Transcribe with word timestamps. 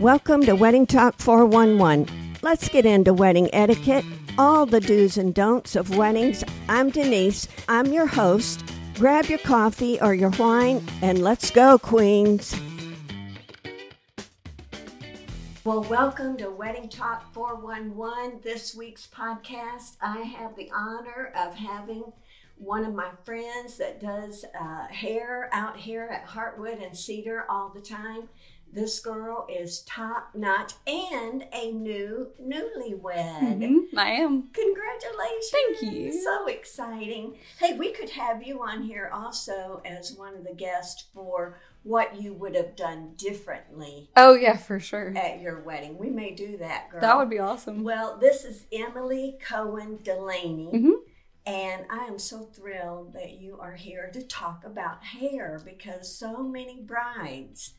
Welcome 0.00 0.40
to 0.46 0.56
Wedding 0.56 0.86
Talk 0.86 1.18
411. 1.18 2.08
Let's 2.40 2.70
get 2.70 2.86
into 2.86 3.12
wedding 3.12 3.54
etiquette, 3.54 4.02
all 4.38 4.64
the 4.64 4.80
do's 4.80 5.18
and 5.18 5.34
don'ts 5.34 5.76
of 5.76 5.94
weddings. 5.94 6.42
I'm 6.70 6.88
Denise. 6.88 7.46
I'm 7.68 7.92
your 7.92 8.06
host. 8.06 8.64
Grab 8.94 9.26
your 9.26 9.40
coffee 9.40 10.00
or 10.00 10.14
your 10.14 10.30
wine 10.30 10.82
and 11.02 11.22
let's 11.22 11.50
go, 11.50 11.78
Queens. 11.78 12.58
Well, 15.64 15.82
welcome 15.82 16.38
to 16.38 16.48
Wedding 16.48 16.88
Talk 16.88 17.30
411. 17.34 18.40
This 18.42 18.74
week's 18.74 19.06
podcast, 19.06 19.98
I 20.00 20.20
have 20.20 20.56
the 20.56 20.70
honor 20.74 21.30
of 21.36 21.54
having 21.56 22.04
one 22.56 22.84
of 22.84 22.94
my 22.94 23.10
friends 23.24 23.76
that 23.76 24.00
does 24.00 24.44
uh, 24.58 24.86
hair 24.86 25.50
out 25.52 25.76
here 25.76 26.08
at 26.10 26.26
Heartwood 26.26 26.82
and 26.82 26.96
Cedar 26.96 27.44
all 27.50 27.68
the 27.68 27.80
time. 27.82 28.30
This 28.72 29.00
girl 29.00 29.46
is 29.50 29.80
top 29.82 30.30
notch 30.34 30.74
and 30.86 31.44
a 31.52 31.72
new 31.72 32.28
newlywed. 32.40 33.58
Mhm, 33.58 33.96
I 33.96 34.10
am. 34.12 34.48
Congratulations. 34.52 35.50
Thank 35.50 35.82
you. 35.92 36.12
So 36.12 36.46
exciting. 36.46 37.36
Hey, 37.58 37.76
we 37.76 37.90
could 37.92 38.10
have 38.10 38.42
you 38.44 38.62
on 38.62 38.82
here 38.82 39.10
also 39.12 39.82
as 39.84 40.12
one 40.16 40.34
of 40.34 40.44
the 40.44 40.54
guests 40.54 41.06
for 41.12 41.58
what 41.82 42.20
you 42.20 42.32
would 42.34 42.54
have 42.54 42.76
done 42.76 43.14
differently 43.16 44.10
Oh 44.16 44.34
yeah, 44.34 44.56
for 44.56 44.78
sure. 44.78 45.12
at 45.16 45.40
your 45.40 45.60
wedding. 45.62 45.96
We 45.98 46.10
may 46.10 46.30
do 46.32 46.56
that, 46.58 46.90
girl. 46.90 47.00
That 47.00 47.16
would 47.16 47.30
be 47.30 47.38
awesome. 47.38 47.82
Well, 47.82 48.18
this 48.18 48.44
is 48.44 48.66
Emily 48.70 49.38
Cohen 49.40 49.98
Delaney. 50.02 50.70
Mhm. 50.72 50.92
And 51.46 51.86
I 51.90 52.04
am 52.04 52.18
so 52.18 52.44
thrilled 52.44 53.14
that 53.14 53.30
you 53.32 53.58
are 53.58 53.72
here 53.74 54.10
to 54.12 54.22
talk 54.22 54.62
about 54.64 55.02
hair 55.02 55.58
because 55.64 56.14
so 56.14 56.42
many 56.42 56.82
brides 56.82 57.74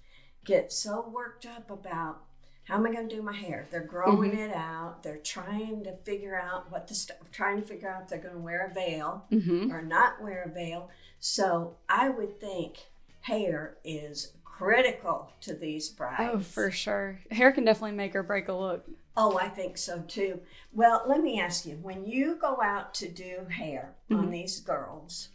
get 0.46 0.72
so 0.72 1.08
worked 1.14 1.46
up 1.46 1.70
about 1.70 2.24
how 2.66 2.76
am 2.76 2.86
I 2.86 2.92
going 2.94 3.10
to 3.10 3.16
do 3.16 3.22
my 3.22 3.34
hair? 3.34 3.68
They're 3.70 3.82
growing 3.84 4.34
it 4.38 4.54
out. 4.56 5.04
They're 5.04 5.18
trying 5.18 5.84
to 5.84 5.96
figure 6.04 6.40
out 6.40 6.72
what 6.72 6.88
the 6.88 6.94
stuff, 6.94 7.18
trying 7.32 7.60
to 7.60 7.68
figure 7.68 7.90
out 7.90 8.04
if 8.04 8.08
they're 8.10 8.20
going 8.20 8.36
to 8.36 8.40
wear 8.40 8.68
a 8.68 8.74
veil 8.74 9.26
hmm 9.30 9.72
or 9.72 9.82
not 9.82 10.22
wear 10.22 10.44
a 10.44 10.50
veil. 10.50 10.90
So 11.20 11.78
I 11.90 12.10
would 12.10 12.40
think 12.40 12.78
hair 13.22 13.78
is 13.84 14.34
critical 14.46 15.32
to 15.42 15.54
these 15.54 15.90
brides. 15.90 16.32
Oh, 16.34 16.40
for 16.40 16.72
sure. 16.72 17.20
Hair 17.32 17.52
can 17.54 17.66
definitely 17.66 17.98
make 17.98 18.16
or 18.16 18.24
break 18.24 18.48
a 18.48 18.54
look. 18.54 18.86
Oh, 19.18 19.38
I 19.38 19.50
think 19.50 19.78
so 19.78 20.02
too. 20.08 20.40
Well, 20.72 21.04
let 21.08 21.22
me 21.22 21.40
ask 21.40 21.66
you 21.66 21.76
when 21.82 22.06
you 22.06 22.36
go 22.40 22.62
out 22.64 22.94
to 22.96 23.10
do 23.10 23.48
hair 23.50 23.96
on 24.10 24.28
Mhm. 24.28 24.32
these 24.32 24.60
girls, 24.62 25.30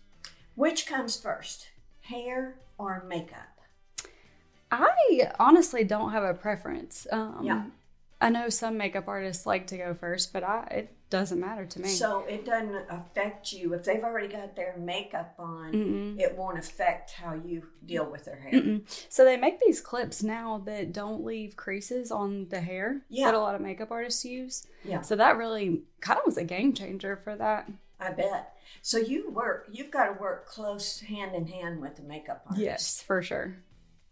which 0.55 0.87
comes 0.87 1.21
first, 1.21 1.69
hair 2.03 2.61
or 2.79 3.05
makeup? 3.07 3.56
I 4.71 5.31
honestly 5.39 5.85
don't 5.85 6.13
have 6.13 6.25
a 6.25 6.35
preference. 6.35 7.07
Um, 7.11 7.41
Yeah. 7.43 7.65
I 8.19 8.31
know 8.31 8.49
some 8.49 8.79
makeup 8.79 9.09
artists 9.09 9.45
like 9.45 9.67
to 9.67 9.77
go 9.77 9.93
first, 9.93 10.33
but 10.33 10.43
I 10.43 10.63
it 10.71 10.97
doesn't 11.11 11.39
matter 11.39 11.67
to 11.67 11.81
me. 11.81 11.89
So 11.89 12.21
it 12.25 12.47
doesn't 12.47 12.87
affect 12.89 13.53
you. 13.53 13.75
If 13.75 13.85
they've 13.85 14.03
already 14.03 14.29
got 14.29 14.57
their 14.57 14.75
makeup 14.79 15.35
on, 15.39 15.73
Mm-mm. 15.73 16.19
it 16.19 16.35
won't 16.35 16.59
affect 16.59 17.11
how 17.13 17.35
you 17.35 17.65
deal 17.85 18.11
with 18.11 18.25
their 18.25 18.37
hair. 18.41 18.53
Mm-mm. 18.53 19.07
So 19.11 19.25
they 19.25 19.37
make 19.37 19.61
these 19.61 19.83
clips 19.83 20.23
now 20.23 20.63
that 20.65 20.93
don't 20.95 21.25
leave 21.25 21.57
creases 21.57 22.11
on 22.11 22.49
the 22.49 22.61
hair 22.63 23.03
Yeah. 23.11 23.27
that 23.27 23.35
a 23.35 23.39
lot 23.39 23.55
of 23.55 23.61
makeup 23.61 23.91
artists 23.93 24.25
use. 24.25 24.67
Yeah. 24.83 25.03
So 25.03 25.15
that 25.17 25.37
really 25.37 25.83
kind 26.01 26.19
of 26.19 26.25
was 26.25 26.39
a 26.39 26.45
game 26.45 26.73
changer 26.73 27.17
for 27.17 27.37
that. 27.37 27.69
I 28.01 28.11
bet. 28.13 28.55
So 28.83 28.99
you 28.99 29.31
work, 29.31 29.69
you've 29.71 29.91
got 29.91 30.07
to 30.07 30.13
work 30.21 30.47
close 30.47 31.01
hand 31.01 31.35
in 31.37 31.47
hand 31.47 31.81
with 31.83 31.97
the 31.97 32.03
makeup 32.03 32.43
artist. 32.47 32.65
Yes, 32.65 33.03
for 33.03 33.23
sure. 33.23 33.59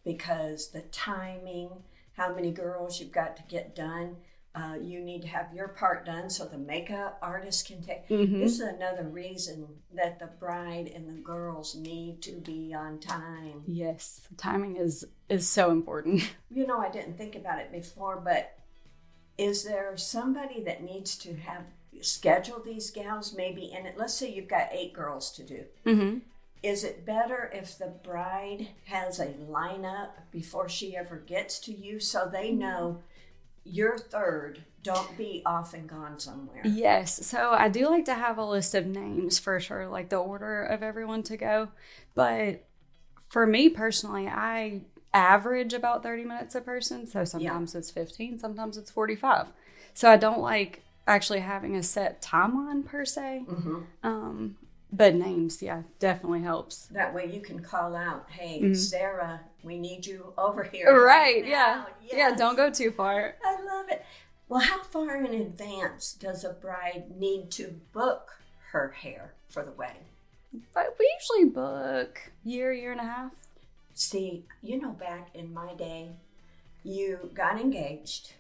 Because 0.05 0.69
the 0.71 0.83
timing, 0.83 1.71
how 2.17 2.35
many 2.35 2.51
girls 2.51 3.01
you've 3.01 3.13
got 3.13 3.37
to 3.37 3.43
get 3.49 3.75
done. 3.75 4.17
Uh, 4.57 4.77
you 4.81 5.01
need 5.01 5.21
to 5.21 5.27
have 5.27 5.53
your 5.53 5.67
part 5.67 6.07
done 6.07 6.31
so 6.31 6.45
the 6.45 6.57
makeup 6.57 7.19
artist 7.21 7.67
can 7.67 7.83
take. 7.83 8.09
Mhm. 8.09 8.39
This 8.39 8.53
is 8.53 8.61
another 8.61 9.03
reason 9.03 9.67
that 9.93 10.21
the 10.21 10.29
bride 10.29 10.87
and 10.95 11.09
the 11.09 11.21
girls 11.21 11.75
need 11.75 12.23
to 12.23 12.33
be 12.41 12.73
on 12.73 13.01
time. 13.01 13.65
Yes, 13.67 14.29
timing 14.37 14.77
is 14.77 15.05
is 15.29 15.49
so 15.49 15.73
important. 15.73 16.23
You 16.51 16.69
know, 16.69 16.79
I 16.79 16.89
didn't 16.89 17.19
think 17.19 17.35
about 17.35 17.59
it 17.59 17.73
before, 17.73 18.21
but 18.21 18.57
is 19.37 19.65
there 19.65 19.97
somebody 19.97 20.63
that 20.63 20.85
needs 20.85 21.17
to 21.19 21.35
have 21.35 21.65
schedule 22.01 22.61
these 22.65 22.93
gals 22.93 23.35
maybe 23.35 23.73
in 23.73 23.87
it? 23.87 23.97
Let's 23.99 24.15
say 24.15 24.33
you've 24.33 24.47
got 24.47 24.69
eight 24.71 24.93
girls 24.93 25.33
to 25.33 25.43
do. 25.43 25.65
hmm 25.83 26.19
Is 26.65 26.83
it 26.83 27.05
better 27.05 27.51
if 27.53 27.77
the 27.77 27.89
bride 27.89 28.69
has 28.87 29.21
a 29.21 29.27
lineup 29.27 30.09
before 30.31 30.67
she 30.69 30.97
ever 30.97 31.17
gets 31.17 31.59
to 31.61 31.73
you 31.73 32.01
so 32.01 32.27
they 32.27 32.53
know 32.53 33.03
you're 33.65 33.99
third? 33.99 34.65
Don't 34.83 35.17
be 35.19 35.43
off 35.45 35.75
and 35.75 35.87
gone 35.87 36.19
somewhere. 36.19 36.63
Yes. 36.65 37.27
So 37.27 37.51
I 37.53 37.69
do 37.69 37.89
like 37.89 38.07
to 38.07 38.15
have 38.15 38.39
a 38.39 38.45
list 38.45 38.75
of 38.75 38.87
names 38.87 39.39
for 39.39 39.61
sure, 39.61 39.89
like 39.89 40.09
the 40.09 40.17
order 40.17 40.65
of 40.65 40.83
everyone 40.83 41.23
to 41.25 41.37
go. 41.37 41.69
But 42.15 42.65
for 43.29 43.47
me 43.47 43.69
personally, 43.69 44.27
I 44.29 44.83
average 45.13 45.75
about 45.75 46.03
30 46.03 46.25
minutes 46.25 46.55
a 46.55 46.63
person. 46.63 47.07
So 47.07 47.25
sometimes 47.25 47.75
it's 47.75 47.91
15, 47.91 48.39
sometimes 48.39 48.79
it's 48.79 48.91
45. 48.91 49.49
So 49.93 50.11
I 50.11 50.17
don't 50.17 50.41
like 50.41 50.83
actually 51.07 51.41
having 51.41 51.77
a 51.77 51.83
set 51.83 52.23
timeline 52.23 52.87
per 52.87 53.05
se. 53.05 53.45
hmm 53.47 53.81
Um, 54.03 54.57
but 54.97 55.15
names, 55.15 55.63
yeah, 55.63 55.83
definitely 55.99 56.43
helps. 56.43 56.87
That 56.87 57.15
way 57.15 57.27
you 57.33 57.41
can 57.41 57.61
call 57.61 57.95
out, 57.97 58.31
hey, 58.31 58.61
Mhm. 58.61 58.77
Sarah, 58.77 59.41
we 59.63 59.79
need 59.79 60.07
you 60.07 60.33
over 60.39 60.63
here. 60.63 61.03
Right. 61.05 61.45
Yeah. 61.45 61.85
now." 61.87 61.87
Yeah. 62.01 62.35
Don't 62.35 62.57
go 62.57 62.71
too 62.71 62.91
far. 62.91 63.37
I 63.45 63.61
love 63.63 63.89
it. 63.91 64.05
Well, 64.49 64.61
how 64.61 64.83
far 64.83 65.17
in 65.17 65.27
advance 65.35 66.13
does 66.13 66.45
a 66.45 66.53
bride 66.53 67.17
need 67.19 67.51
to 67.53 67.69
book 67.93 68.39
her 68.73 68.91
hair 68.91 69.35
for 69.49 69.65
the 69.65 69.73
wedding? 69.73 70.05
But 70.73 70.97
we 70.99 71.11
usually 71.19 71.51
book 71.51 72.31
year, 72.45 72.73
year 72.73 72.93
and 72.93 73.01
a 73.01 73.05
half. 73.05 73.33
See, 73.95 74.45
you 74.63 74.81
know, 74.81 74.91
back 74.91 75.31
in 75.35 75.53
my 75.55 75.75
day, 75.75 76.11
you 76.83 77.31
got 77.35 77.61
engaged. 77.61 78.35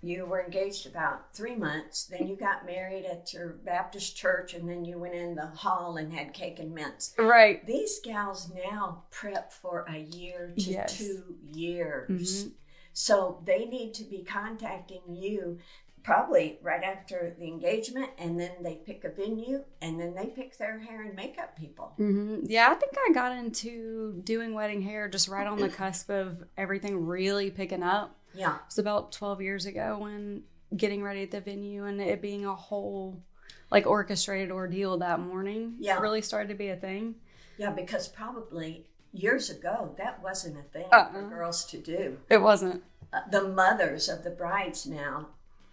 You 0.00 0.26
were 0.26 0.42
engaged 0.44 0.86
about 0.86 1.34
three 1.34 1.56
months. 1.56 2.04
Then 2.04 2.28
you 2.28 2.36
got 2.36 2.64
married 2.64 3.04
at 3.04 3.32
your 3.32 3.48
Baptist 3.64 4.16
church, 4.16 4.54
and 4.54 4.68
then 4.68 4.84
you 4.84 4.98
went 4.98 5.14
in 5.14 5.34
the 5.34 5.46
hall 5.46 5.96
and 5.96 6.12
had 6.12 6.32
cake 6.32 6.60
and 6.60 6.72
mints. 6.74 7.14
Right. 7.18 7.66
These 7.66 8.00
gals 8.04 8.50
now 8.54 9.04
prep 9.10 9.52
for 9.52 9.84
a 9.88 9.98
year 9.98 10.52
to 10.56 10.70
Yes. 10.70 10.96
two 10.98 11.36
years. 11.42 12.44
Mhm. 12.44 12.52
So 12.92 13.42
they 13.44 13.64
need 13.66 13.94
to 13.94 14.04
be 14.04 14.22
contacting 14.24 15.02
you 15.08 15.58
probably 16.04 16.58
right 16.62 16.82
after 16.84 17.34
the 17.38 17.46
engagement, 17.46 18.10
and 18.18 18.38
then 18.40 18.62
they 18.62 18.76
pick 18.76 19.04
a 19.04 19.10
venue, 19.10 19.62
and 19.82 20.00
then 20.00 20.14
they 20.14 20.26
pick 20.26 20.56
their 20.56 20.78
hair 20.78 21.02
and 21.02 21.14
makeup 21.14 21.54
people. 21.56 21.92
hmm 21.96 22.38
Yeah, 22.44 22.68
I 22.70 22.74
think 22.76 22.94
I 22.96 23.12
got 23.12 23.32
into 23.32 24.20
doing 24.24 24.54
wedding 24.54 24.80
hair 24.82 25.08
just 25.08 25.28
right 25.28 25.46
on 25.46 25.58
the 25.58 25.68
cusp 25.68 26.08
of 26.08 26.44
everything 26.56 27.04
really 27.06 27.50
picking 27.50 27.82
up. 27.82 28.17
Yeah. 28.34 28.56
It 28.56 28.60
was 28.66 28.78
about 28.78 29.12
12 29.12 29.40
years 29.42 29.66
ago 29.66 29.98
when 30.00 30.42
getting 30.76 31.02
ready 31.02 31.22
at 31.22 31.30
the 31.30 31.40
venue 31.40 31.84
and 31.84 32.00
it 32.00 32.20
being 32.20 32.44
a 32.44 32.54
whole 32.54 33.22
like 33.70 33.86
orchestrated 33.86 34.50
ordeal 34.50 34.98
that 34.98 35.20
morning 35.20 35.74
Yeah. 35.78 35.98
really 36.00 36.22
started 36.22 36.48
to 36.48 36.54
be 36.54 36.68
a 36.68 36.76
thing. 36.76 37.16
Yeah, 37.58 37.70
because 37.70 38.08
probably 38.08 38.86
years 39.12 39.50
ago 39.50 39.94
that 39.98 40.22
wasn't 40.22 40.58
a 40.58 40.62
thing 40.62 40.86
Uh-uh. 40.92 41.10
for 41.12 41.22
girls 41.28 41.64
to 41.66 41.78
do. 41.78 42.18
It 42.28 42.40
wasn't. 42.42 42.84
Uh, 43.12 43.20
the 43.30 43.48
mothers 43.48 44.08
of 44.08 44.22
the 44.24 44.30
brides 44.30 44.86
now, 44.86 45.28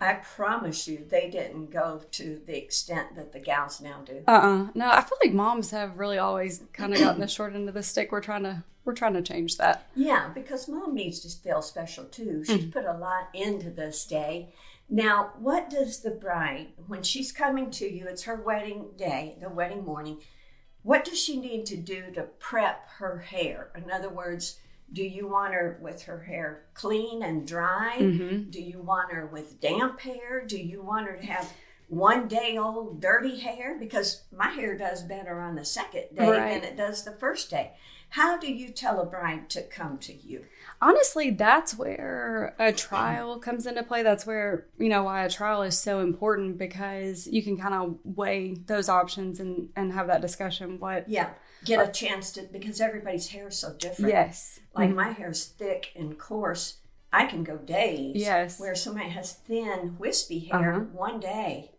I 0.06 0.14
promise 0.16 0.88
you, 0.88 1.06
they 1.10 1.30
didn't 1.30 1.72
go 1.72 2.02
to 2.12 2.42
the 2.46 2.58
extent 2.58 3.16
that 3.16 3.34
the 3.34 3.40
gals 3.40 3.82
now 3.82 4.02
do. 4.06 4.24
Uh-uh. 4.28 4.68
No, 4.74 4.90
I 4.90 5.02
feel 5.02 5.18
like 5.24 5.34
moms 5.34 5.72
have 5.72 5.98
really 5.98 6.18
always 6.18 6.64
kind 6.74 6.94
of 6.94 7.00
gotten 7.00 7.22
the 7.22 7.28
short 7.28 7.56
end 7.56 7.68
of 7.68 7.74
the 7.74 7.84
stick. 7.84 8.12
We're 8.12 8.22
trying 8.22 8.44
to 8.44 8.64
we're 8.86 8.94
trying 8.94 9.14
to 9.14 9.22
change 9.22 9.58
that. 9.58 9.88
Yeah, 9.96 10.30
because 10.34 10.68
mom 10.68 10.94
needs 10.94 11.20
to 11.22 11.30
feel 11.30 11.62
special 11.64 12.06
too. 12.06 12.44
She's 12.46 12.66
mm. 12.66 12.72
put 12.72 12.86
a 12.86 12.94
lot 12.94 13.30
into 13.34 13.72
this 13.72 14.06
day. 14.06 14.54
Now, 14.88 15.32
what 15.40 15.72
does 15.72 16.02
the 16.02 16.12
bride, 16.12 16.68
when 16.88 17.02
she's 17.02 17.32
coming 17.32 17.72
to 17.72 17.92
you, 17.92 18.06
it's 18.08 18.24
her 18.24 18.36
wedding 18.36 18.92
day, 18.96 19.36
the 19.42 19.50
wedding 19.50 19.84
morning, 19.84 20.20
what 20.84 21.04
does 21.04 21.20
she 21.20 21.40
need 21.40 21.66
to 21.66 21.78
do 21.78 22.12
to 22.14 22.22
prep 22.38 22.88
her 23.00 23.18
hair? 23.18 23.72
In 23.76 23.90
other 23.90 24.10
words, 24.10 24.60
do 24.94 25.04
you 25.04 25.28
want 25.28 25.54
her 25.54 25.78
with 25.82 26.04
her 26.04 26.20
hair 26.22 26.64
clean 26.74 27.24
and 27.24 27.48
dry? 27.48 27.98
Mhm. 28.00 28.52
Do 28.52 28.62
you 28.62 28.80
want 28.80 29.12
her 29.12 29.26
with 29.26 29.60
damp 29.60 30.00
hair? 30.00 30.44
Do 30.46 30.58
you 30.58 30.82
want 30.82 31.08
her 31.08 31.18
to 31.18 31.26
have 31.26 31.52
one 31.90 32.28
day 32.28 32.58
old 32.58 33.02
dirty 33.02 33.40
hair? 33.40 33.76
Because 33.80 34.24
my 34.36 34.48
hair 34.50 34.78
does 34.78 35.04
better 35.04 35.40
on 35.40 35.56
the 35.56 35.66
second 35.66 36.16
day 36.16 36.30
Right. 36.30 36.62
than 36.62 36.72
it 36.72 36.78
does 36.78 37.04
the 37.04 37.12
first 37.12 37.50
day. 37.50 37.74
How 38.10 38.38
do 38.38 38.52
you 38.54 38.70
tell 38.70 39.02
a 39.02 39.06
bride 39.06 39.50
to 39.50 39.64
come 39.64 39.98
to 40.00 40.14
you? 40.14 40.46
Honestly, 40.82 41.32
that's 41.32 41.76
where 41.78 42.56
a 42.60 42.72
trial 42.72 43.40
comes 43.40 43.66
into 43.66 43.82
play. 43.84 44.04
That's 44.04 44.26
where, 44.26 44.68
you 44.78 44.88
know, 44.90 45.04
why 45.04 45.26
a 45.26 45.30
trial 45.30 45.64
is 45.64 45.78
so 45.78 46.00
important 46.00 46.58
because 46.58 47.28
you 47.28 47.42
can 47.44 47.58
kind 47.58 47.74
of 47.74 47.98
weigh 48.04 48.54
those 48.68 48.88
options 48.90 49.40
and, 49.40 49.70
and 49.76 49.92
have 49.94 50.08
that 50.08 50.22
discussion. 50.22 50.80
What, 50.80 51.10
Yeah, 51.10 51.32
get 51.66 51.88
a 51.88 51.92
chance 51.92 52.32
to 52.34 52.44
because 52.52 52.80
everybody's 52.82 53.28
hair 53.30 53.48
is 53.50 53.58
so 53.58 53.74
different. 53.74 54.12
yes. 54.12 54.60
Like 54.76 54.90
Mhm. 54.92 54.96
my 54.96 55.12
is 55.28 55.46
thick 55.46 55.92
and 55.96 56.18
coarse. 56.18 56.78
I 57.12 57.26
can 57.26 57.44
go 57.44 57.58
days. 57.58 58.16
Yes. 58.16 58.60
Where 58.60 58.76
somebody 58.76 59.10
has 59.10 59.34
thin, 59.34 59.96
wispy 60.00 60.40
hair 60.40 60.74
Uh-huh. 60.74 60.86
one 60.94 61.20
day 61.20 61.72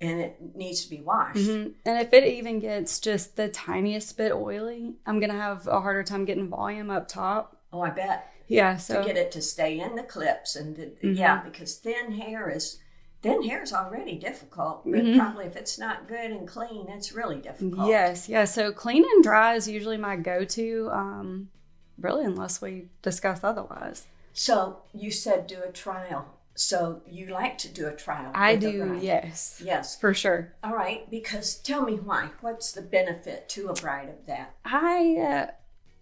and 0.00 0.20
it 0.20 0.54
needs 0.54 0.84
to 0.84 0.90
be 0.90 1.00
washed. 1.00 1.38
Mhm. 1.38 1.74
And 1.84 1.98
if 2.00 2.12
it 2.12 2.24
even 2.24 2.58
gets 2.60 3.00
just 3.00 3.36
the 3.36 3.48
tiniest 3.48 4.16
bit 4.16 4.32
oily, 4.32 4.96
I'm 5.06 5.18
gonna 5.20 5.32
have 5.34 5.66
a 5.66 5.80
harder 5.80 6.02
time 6.02 6.24
getting 6.24 6.48
volume 6.48 6.90
up 6.90 7.08
top. 7.08 7.60
Oh, 7.72 7.80
I 7.80 7.90
bet. 7.90 8.30
Yeah, 8.46 8.76
so 8.76 9.00
to 9.00 9.06
get 9.06 9.16
it 9.16 9.32
to 9.32 9.40
stay 9.42 9.80
in 9.80 9.96
the 9.96 10.02
clips 10.02 10.54
and 10.54 10.76
to, 10.76 10.90
Mhm. 11.02 11.16
yeah, 11.16 11.42
because 11.42 11.76
thin 11.76 12.12
hair 12.12 12.50
is 12.50 12.78
thin 13.24 13.42
hair 13.42 13.62
is 13.62 13.72
already 13.72 14.16
difficult, 14.18 14.84
but 14.84 14.94
Mhm. 15.02 15.18
probably 15.18 15.46
if 15.46 15.56
it's 15.56 15.78
not 15.78 16.06
good 16.06 16.30
and 16.30 16.46
clean, 16.46 16.86
it's 16.88 17.12
really 17.12 17.40
difficult. 17.40 17.88
Yes, 17.88 18.28
yeah. 18.28 18.44
So 18.44 18.72
clean 18.72 19.04
and 19.04 19.22
dry 19.24 19.54
is 19.54 19.68
usually 19.68 19.96
my 19.98 20.16
go-to. 20.16 20.88
Um, 20.92 21.50
really, 21.98 22.24
unless 22.24 22.60
we 22.62 22.88
discuss 23.02 23.42
otherwise. 23.42 24.06
So 24.32 24.82
you 24.92 25.10
said 25.10 25.46
do 25.46 25.62
a 25.62 25.70
trial. 25.72 26.26
So 26.56 27.02
you 27.08 27.26
like 27.26 27.58
to 27.58 27.68
do 27.68 27.88
a 27.88 27.92
trial? 27.92 28.30
I 28.34 28.54
do, 28.54 28.96
yes, 29.00 29.60
Yes. 29.64 29.98
for 29.98 30.14
sure. 30.14 30.52
All 30.62 30.74
right. 30.74 31.08
Because 31.10 31.56
tell 31.56 31.82
me 31.82 31.94
why. 31.96 32.30
What's 32.40 32.70
the 32.72 32.82
benefit 32.82 33.48
to 33.50 33.68
a 33.68 33.74
bride 33.74 34.08
of 34.08 34.26
that? 34.26 34.54
I, 34.64 35.16
uh, 35.18 35.50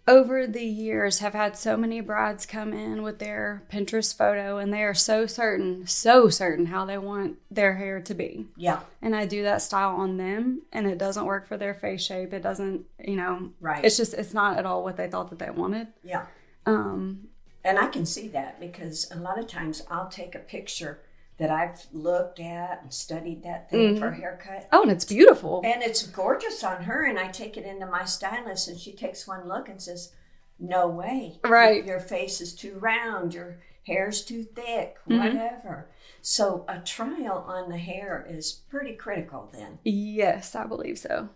over 0.07 0.45
the 0.45 0.65
years, 0.65 1.19
have 1.19 1.33
had 1.33 1.55
so 1.55 1.77
many 1.77 2.01
brides 2.01 2.45
come 2.45 2.73
in 2.73 3.03
with 3.03 3.19
their 3.19 3.63
Pinterest 3.71 4.15
photo, 4.15 4.57
and 4.57 4.73
they 4.73 4.83
are 4.83 4.93
so 4.93 5.25
certain, 5.25 5.87
so 5.87 6.27
certain 6.27 6.65
how 6.67 6.83
they 6.85 6.97
want 6.97 7.37
their 7.49 7.75
hair 7.75 8.01
to 8.01 8.13
be. 8.13 8.47
Yeah. 8.57 8.81
And 9.01 9.15
I 9.15 9.25
do 9.25 9.43
that 9.43 9.61
style 9.61 9.95
on 9.95 10.17
them, 10.17 10.63
and 10.73 10.87
it 10.87 10.97
doesn't 10.97 11.25
work 11.25 11.47
for 11.47 11.55
their 11.57 11.73
face 11.73 12.03
shape. 12.03 12.33
It 12.33 12.43
doesn't, 12.43 12.85
you 12.99 13.15
know, 13.15 13.51
Right. 13.61 13.83
it's 13.85 13.95
just, 13.97 14.13
it's 14.13 14.33
not 14.33 14.57
at 14.57 14.65
all 14.65 14.83
what 14.83 14.97
they 14.97 15.07
thought 15.07 15.29
that 15.29 15.39
they 15.39 15.49
wanted. 15.49 15.87
yeah. 16.03 16.25
Um, 16.65 17.29
And 17.63 17.79
I 17.79 17.87
can 17.87 18.05
see 18.05 18.27
that 18.29 18.59
because 18.59 19.09
a 19.11 19.15
lot 19.17 19.39
of 19.39 19.47
times 19.47 19.83
I'll 19.89 20.09
take 20.09 20.35
a 20.35 20.39
picture 20.39 20.99
that 21.37 21.49
I've 21.49 21.85
looked 21.91 22.39
at 22.39 22.81
and 22.83 22.93
studied 22.93 23.43
that 23.43 23.69
thing 23.69 23.97
for 23.97 24.07
a 24.09 24.15
haircut. 24.15 24.67
oh, 24.71 24.83
and 24.83 24.91
it's 24.91 25.05
beautiful. 25.05 25.61
And 25.65 25.81
it's 25.81 26.03
gorgeous 26.07 26.63
on 26.63 26.83
her, 26.83 27.03
and 27.05 27.17
I 27.17 27.27
take 27.29 27.57
it 27.57 27.65
into 27.65 27.85
my 27.87 28.05
stylist, 28.05 28.67
and 28.67 28.79
she 28.79 28.93
takes 28.93 29.27
one 29.27 29.47
look 29.47 29.67
and 29.67 29.81
says, 29.81 30.13
"No 30.59 30.87
way, 30.87 31.39
Right. 31.43 31.83
Your 31.85 31.99
face 31.99 32.39
is 32.39 32.53
too 32.53 32.77
round. 32.79 33.33
Your 33.33 33.57
hair's 33.87 34.23
too 34.23 34.43
thick. 34.43 34.97
Mhm. 35.09 35.17
Whatever." 35.33 35.89
So 36.21 36.65
a 36.69 36.79
trial 36.79 37.43
on 37.47 37.69
the 37.69 37.77
hair 37.79 38.25
is 38.29 38.51
pretty 38.69 38.93
critical 38.93 39.49
then. 39.51 39.79
Yes, 39.83 40.55
I 40.55 40.65
believe 40.65 40.97
so. 40.99 41.29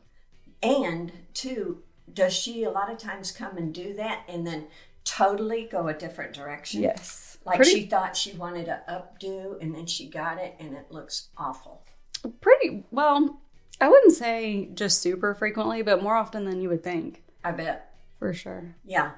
And 0.64 1.12
two, 1.34 1.84
does 2.14 2.34
she 2.34 2.64
a 2.64 2.70
lot 2.72 2.92
of 2.92 2.98
times 2.98 3.32
come 3.32 3.58
and 3.58 3.74
do 3.74 3.94
that 3.96 4.24
and 4.30 4.46
then 4.48 4.68
totally 5.04 5.66
go 5.66 5.88
a 5.88 5.94
different 5.94 6.34
direction? 6.34 6.84
Yes. 6.84 7.27
Like 7.48 7.56
pretty, 7.58 7.72
she 7.72 7.86
thought 7.88 8.16
she 8.16 8.34
wanted 8.34 8.68
a 8.68 8.82
updo, 8.90 9.60
and 9.62 9.74
then 9.74 9.86
she 9.88 10.08
got 10.10 10.38
it, 10.38 10.56
and 10.60 10.74
it 10.76 10.92
looks 10.92 11.30
awful. 11.38 11.82
pretty 12.42 12.84
well, 12.92 13.40
I 13.82 13.88
wouldn't 13.90 14.14
say 14.14 14.70
just 14.74 15.02
super 15.02 15.34
frequently, 15.34 15.82
but 15.82 16.04
more 16.04 16.16
often 16.16 16.46
than 16.46 16.62
you 16.62 16.70
would 16.70 16.84
think, 16.84 17.24
I 17.44 17.52
bet. 17.52 17.96
for 18.20 18.34
sure. 18.34 18.76
Yeah. 18.86 19.12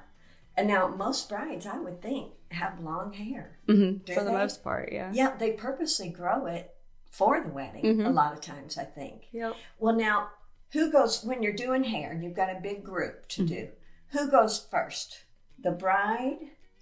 And 0.56 0.68
now 0.68 0.88
most 0.88 1.28
brides, 1.28 1.64
I 1.66 1.78
would 1.78 2.02
think, 2.02 2.32
have 2.50 2.80
long 2.80 3.12
hair. 3.14 3.58
hmm 3.66 3.92
Do 4.04 4.12
For 4.14 4.20
the 4.24 4.30
they? 4.30 4.36
most 4.36 4.62
part, 4.62 4.92
yeah. 4.92 5.10
Yeah, 5.12 5.34
they 5.36 5.52
purposely 5.52 6.08
grow 6.10 6.46
it 6.46 6.74
for 7.10 7.40
the 7.40 7.48
wedding 7.48 7.84
Mhm. 7.84 8.06
a 8.06 8.10
lot 8.10 8.32
of 8.34 8.40
times, 8.40 8.76
I 8.76 8.84
think. 8.84 9.28
Yep. 9.32 9.54
Well, 9.78 9.94
now, 9.96 10.30
who 10.72 10.92
goes 10.92 11.24
when 11.24 11.42
you're 11.42 11.52
doing 11.54 11.84
hair 11.84 12.10
and 12.12 12.22
you've 12.22 12.34
got 12.36 12.54
a 12.54 12.60
big 12.60 12.84
group 12.84 13.26
to 13.28 13.42
Mm-hmm. 13.42 13.54
do? 13.54 13.68
Who 14.08 14.30
goes 14.30 14.58
first? 14.70 15.24
The 15.58 15.70
bride, 15.70 16.38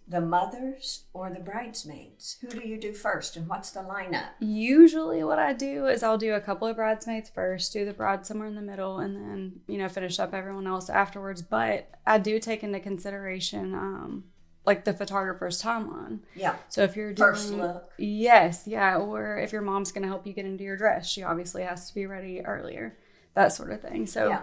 the 0.08 0.20
mothers, 0.20 1.04
or 1.12 1.30
the 1.30 1.40
bridesmaids? 1.40 2.38
Who 2.40 2.48
do 2.48 2.66
you 2.66 2.78
do 2.78 2.92
first 2.92 3.36
and 3.36 3.46
what's 3.46 3.70
the 3.70 3.80
lineup? 3.80 4.30
Usually, 4.40 5.22
what 5.22 5.38
I 5.38 5.52
do 5.52 5.86
is 5.86 6.02
I'll 6.02 6.18
do 6.18 6.34
a 6.34 6.40
couple 6.40 6.66
of 6.66 6.76
bridesmaids 6.76 7.30
first, 7.30 7.72
do 7.72 7.84
the 7.84 7.92
bride 7.92 8.24
somewhere 8.24 8.48
in 8.48 8.54
the 8.54 8.62
middle, 8.62 8.98
and 8.98 9.16
then 9.16 9.60
you 9.66 9.78
know 9.78 9.88
finish 9.88 10.18
up 10.18 10.32
everyone 10.32 10.66
else 10.66 10.88
afterwards. 10.88 11.42
But 11.42 11.90
I 12.06 12.18
do 12.18 12.38
take 12.38 12.62
into 12.62 12.80
consideration 12.80 13.74
um, 13.74 14.24
like 14.68 14.84
the 14.84 14.92
photographer's 14.92 15.62
timeline. 15.62 16.20
Yeah, 16.34 16.56
So 16.68 16.82
if 16.84 16.94
you're 16.94 17.12
doing 17.12 17.30
first 17.30 17.52
look. 17.52 17.90
Yes, 17.96 18.64
yeah. 18.66 18.98
Or 18.98 19.38
if 19.38 19.50
your 19.50 19.62
mom's 19.62 19.92
going 19.92 20.02
to 20.02 20.08
help 20.08 20.26
you 20.26 20.32
get 20.32 20.44
into 20.44 20.62
your 20.62 20.76
dress, 20.76 21.08
she 21.08 21.22
obviously 21.22 21.62
has 21.62 21.88
to 21.88 21.94
be 21.94 22.06
ready 22.06 22.42
earlier, 22.42 22.96
that 23.34 23.52
sort 23.52 23.72
of 23.72 23.80
thing. 23.80 24.06
So, 24.06 24.28
Yeah. 24.28 24.42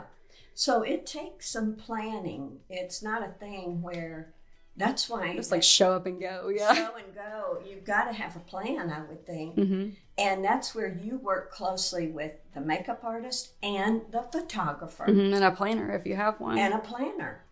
So 0.57 0.83
it 0.83 1.05
takes 1.05 1.49
some 1.49 1.75
planning. 1.75 2.59
It's 2.69 3.03
not 3.03 3.21
a 3.21 3.33
thing 3.33 3.81
where 3.81 4.33
that's 4.77 5.09
why 5.09 5.35
just 5.35 5.51
like 5.51 5.63
show 5.63 5.93
up 5.93 6.05
and 6.05 6.19
go. 6.19 6.49
Yeah. 6.53 6.73
show 6.73 6.95
and 6.97 7.13
go. 7.15 7.59
You've 7.67 7.85
got 7.85 8.05
to 8.05 8.13
have 8.13 8.35
a 8.35 8.39
plan, 8.39 8.89
I 8.91 9.01
would 9.01 9.25
think. 9.25 9.55
hmm 9.55 9.89
And 10.17 10.43
that's 10.43 10.73
where 10.75 10.87
you 11.01 11.17
work 11.17 11.51
closely 11.51 12.07
with 12.07 12.33
the 12.53 12.61
makeup 12.61 13.01
artist 13.03 13.53
and 13.63 14.01
the 14.11 14.23
photographer 14.23 15.05
hmm 15.05 15.33
And 15.33 15.43
a 15.43 15.51
planner 15.51 15.91
if 15.95 16.05
you 16.05 16.15
have 16.15 16.39
one. 16.39 16.57
and 16.57 16.73
a 16.73 16.79
planner. 16.79 17.43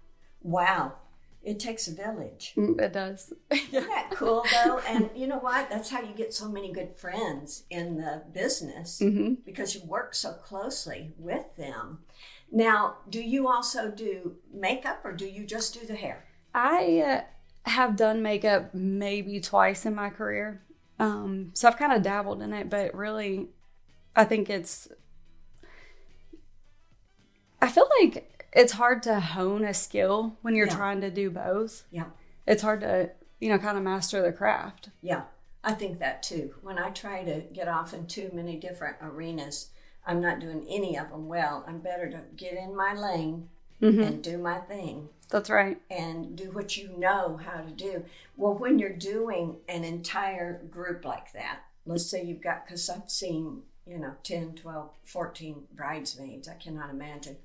Wow. 0.41 0.93
It 1.41 1.59
takes 1.59 1.89
a 1.89 1.93
village. 1.93 2.53
Mm, 2.55 2.79
it 2.79 2.93
does. 2.93 3.33
Isn't 3.51 3.73
that 3.87 4.11
cool 4.11 4.45
though? 4.53 4.79
And 4.87 5.09
you 5.13 5.27
know 5.27 5.39
what? 5.39 5.69
That's 5.69 5.89
how 5.89 6.01
you 6.01 6.13
get 6.15 6.33
so 6.33 6.47
many 6.47 6.71
good 6.71 6.95
friends 6.95 7.63
in 7.69 7.97
the 7.97 8.23
business 8.33 8.99
hmm 8.99 9.33
because 9.45 9.75
you 9.75 9.81
work 9.85 10.15
so 10.15 10.31
closely 10.33 11.11
with 11.17 11.53
them. 11.57 11.99
Now, 12.49 12.97
do 13.09 13.19
you 13.21 13.47
also 13.49 13.91
do 13.91 14.37
makeup 14.53 15.01
or 15.03 15.11
do 15.11 15.25
you 15.25 15.45
just 15.45 15.73
do 15.79 15.85
the 15.85 15.95
hair? 15.95 16.23
I 16.53 16.99
uh, 17.65 17.69
have 17.69 17.95
done 17.95 18.21
makeup 18.21 18.73
maybe 18.73 19.39
twice 19.39 19.85
in 19.85 19.95
my 19.95 20.09
career. 20.09 20.61
Um, 20.99 21.51
so 21.53 21.67
I've 21.67 21.77
kind 21.77 21.93
of 21.93 22.01
dabbled 22.03 22.41
in 22.41 22.53
it, 22.53 22.69
but 22.69 22.93
really, 22.93 23.49
I 24.15 24.25
think 24.25 24.49
it's. 24.49 24.87
I 27.61 27.67
feel 27.69 27.87
like 28.01 28.47
it's 28.53 28.73
hard 28.73 29.01
to 29.03 29.19
hone 29.19 29.63
a 29.63 29.73
skill 29.73 30.37
when 30.41 30.55
you're 30.55 30.67
Yeah. 30.67 30.75
trying 30.75 31.01
to 31.01 31.09
do 31.09 31.29
both. 31.29 31.85
Yeah. 31.91 32.07
It's 32.45 32.61
hard 32.61 32.81
to, 32.81 33.11
you 33.39 33.49
know, 33.49 33.57
kind 33.57 33.77
of 33.77 33.83
master 33.83 34.21
the 34.21 34.33
craft. 34.33 34.89
Yeah, 35.01 35.23
I 35.63 35.73
think 35.73 35.99
that 35.99 36.21
too. 36.21 36.55
When 36.61 36.77
I 36.77 36.89
try 36.89 37.23
to 37.23 37.41
get 37.53 37.67
off 37.67 37.93
in 37.93 38.05
too 38.07 38.29
many 38.33 38.57
different 38.57 38.97
arenas, 39.01 39.69
I'm 40.05 40.19
not 40.19 40.39
doing 40.39 40.65
any 40.69 40.97
of 40.97 41.09
them 41.09 41.27
well. 41.27 41.63
I'm 41.65 41.79
better 41.79 42.09
to 42.11 42.21
get 42.35 42.53
in 42.53 42.75
my 42.75 42.93
lane 42.93 43.49
hmm 43.83 44.01
and 44.01 44.23
do 44.23 44.37
my 44.37 44.59
thing 44.59 45.09
That's 45.29 45.49
right. 45.49 45.77
and 45.89 46.35
do 46.37 46.51
what 46.51 46.77
you 46.77 46.89
know 46.97 47.37
how 47.43 47.61
to 47.61 47.71
do. 47.71 48.05
Well, 48.37 48.53
when 48.53 48.79
you're 48.79 48.89
doing 48.89 49.57
an 49.67 49.83
entire 49.83 50.61
group 50.71 51.03
like 51.05 51.33
that, 51.33 51.59
let's 51.85 52.05
say 52.05 52.23
you've 52.23 52.41
got, 52.41 52.65
because 52.65 52.89
I've 52.89 53.09
seen, 53.09 53.63
you 53.85 53.97
know, 53.97 54.13
10, 54.23 54.53
12, 54.55 54.89
14 55.05 55.63
bridesmaids, 55.75 56.47
I 56.47 56.53
cannot 56.53 56.89
imagine. 56.89 57.37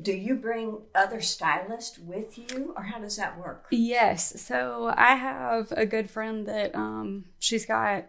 Do 0.00 0.12
you 0.12 0.34
bring 0.34 0.78
other 0.94 1.20
stylists 1.20 1.98
with 1.98 2.38
you 2.38 2.72
or 2.74 2.84
how 2.84 2.98
does 3.00 3.16
that 3.16 3.38
work? 3.38 3.66
Yes. 3.70 4.40
So 4.40 4.94
I 4.96 5.14
have 5.14 5.72
a 5.76 5.84
good 5.84 6.08
friend 6.10 6.46
that 6.46 6.74
um 6.74 7.26
she's 7.38 7.66
got 7.66 8.06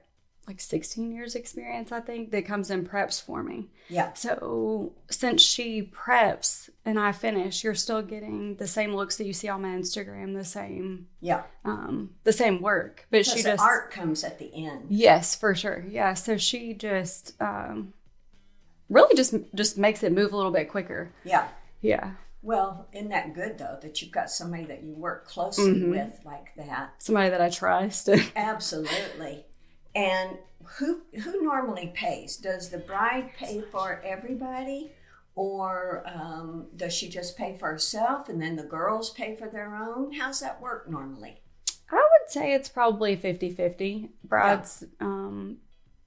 like 0.47 0.59
16 0.59 1.11
years 1.11 1.35
experience, 1.35 1.91
I 1.91 1.99
think, 2.01 2.31
that 2.31 2.45
comes 2.45 2.71
in 2.71 2.85
preps 2.85 3.21
for 3.21 3.43
me. 3.43 3.67
Yeah, 3.89 4.11
So 4.13 4.93
since 5.09 5.41
she 5.41 5.83
preps 5.83 6.69
and 6.83 6.99
I 6.99 7.11
finish, 7.11 7.63
you're 7.63 7.75
still 7.75 8.01
getting 8.01 8.55
the 8.55 8.67
same 8.67 8.95
looks 8.95 9.17
that 9.17 9.25
you 9.25 9.33
see 9.33 9.47
on 9.49 9.61
my 9.61 9.69
Instagram, 9.69 10.33
the 10.33 10.43
same 10.43 11.07
yeah. 11.19 11.43
um 11.63 12.11
the 12.23 12.33
same 12.33 12.61
work. 12.61 13.05
But 13.11 13.25
she 13.25 13.43
just 13.43 13.61
art 13.61 13.91
comes 13.91 14.23
at 14.23 14.39
the 14.39 14.51
end. 14.53 14.87
Yes, 14.89 15.35
for 15.35 15.53
sure. 15.53 15.85
Yeah. 15.87 16.15
So 16.15 16.37
she 16.37 16.73
just 16.73 17.39
um 17.41 17.93
really 18.89 19.15
just 19.15 19.35
just 19.55 19.77
makes 19.77 20.03
it 20.03 20.11
move 20.11 20.33
a 20.33 20.37
little 20.37 20.51
bit 20.51 20.69
quicker. 20.69 21.11
Yeah. 21.23 21.47
Yeah. 21.81 22.11
Well, 22.43 22.87
isn't 22.93 23.09
that 23.09 23.35
good 23.35 23.59
though 23.59 23.77
that 23.81 24.01
you've 24.01 24.11
got 24.11 24.31
somebody 24.31 24.65
that 24.65 24.81
you 24.83 24.95
work 24.95 25.27
closely 25.27 25.75
Mhm. 25.75 25.91
with 25.91 26.19
like 26.25 26.55
that? 26.57 26.95
Somebody 26.97 27.29
that 27.29 27.41
I 27.41 27.49
trust. 27.49 28.09
Absolutely. 28.35 29.45
And 29.95 30.37
who 30.77 31.01
who 31.23 31.43
normally 31.43 31.91
pays? 31.93 32.37
Does 32.37 32.69
the 32.69 32.77
bride 32.77 33.31
pay 33.37 33.61
for 33.61 34.01
everybody, 34.05 34.91
or 35.35 36.03
um, 36.05 36.67
does 36.75 36.93
she 36.93 37.09
just 37.09 37.37
pay 37.37 37.57
for 37.57 37.71
herself 37.71 38.29
and 38.29 38.41
then 38.41 38.55
the 38.55 38.63
girls 38.63 39.09
pay 39.09 39.35
for 39.35 39.49
their 39.49 39.75
own? 39.75 40.13
How's 40.13 40.39
that 40.39 40.61
work 40.61 40.89
normally? 40.89 41.41
I 41.91 41.95
would 41.95 42.31
say 42.31 42.53
it's 42.53 42.69
probably 42.69 43.17
50-50. 43.17 44.09
Brides 44.23 44.85
um 45.01 45.57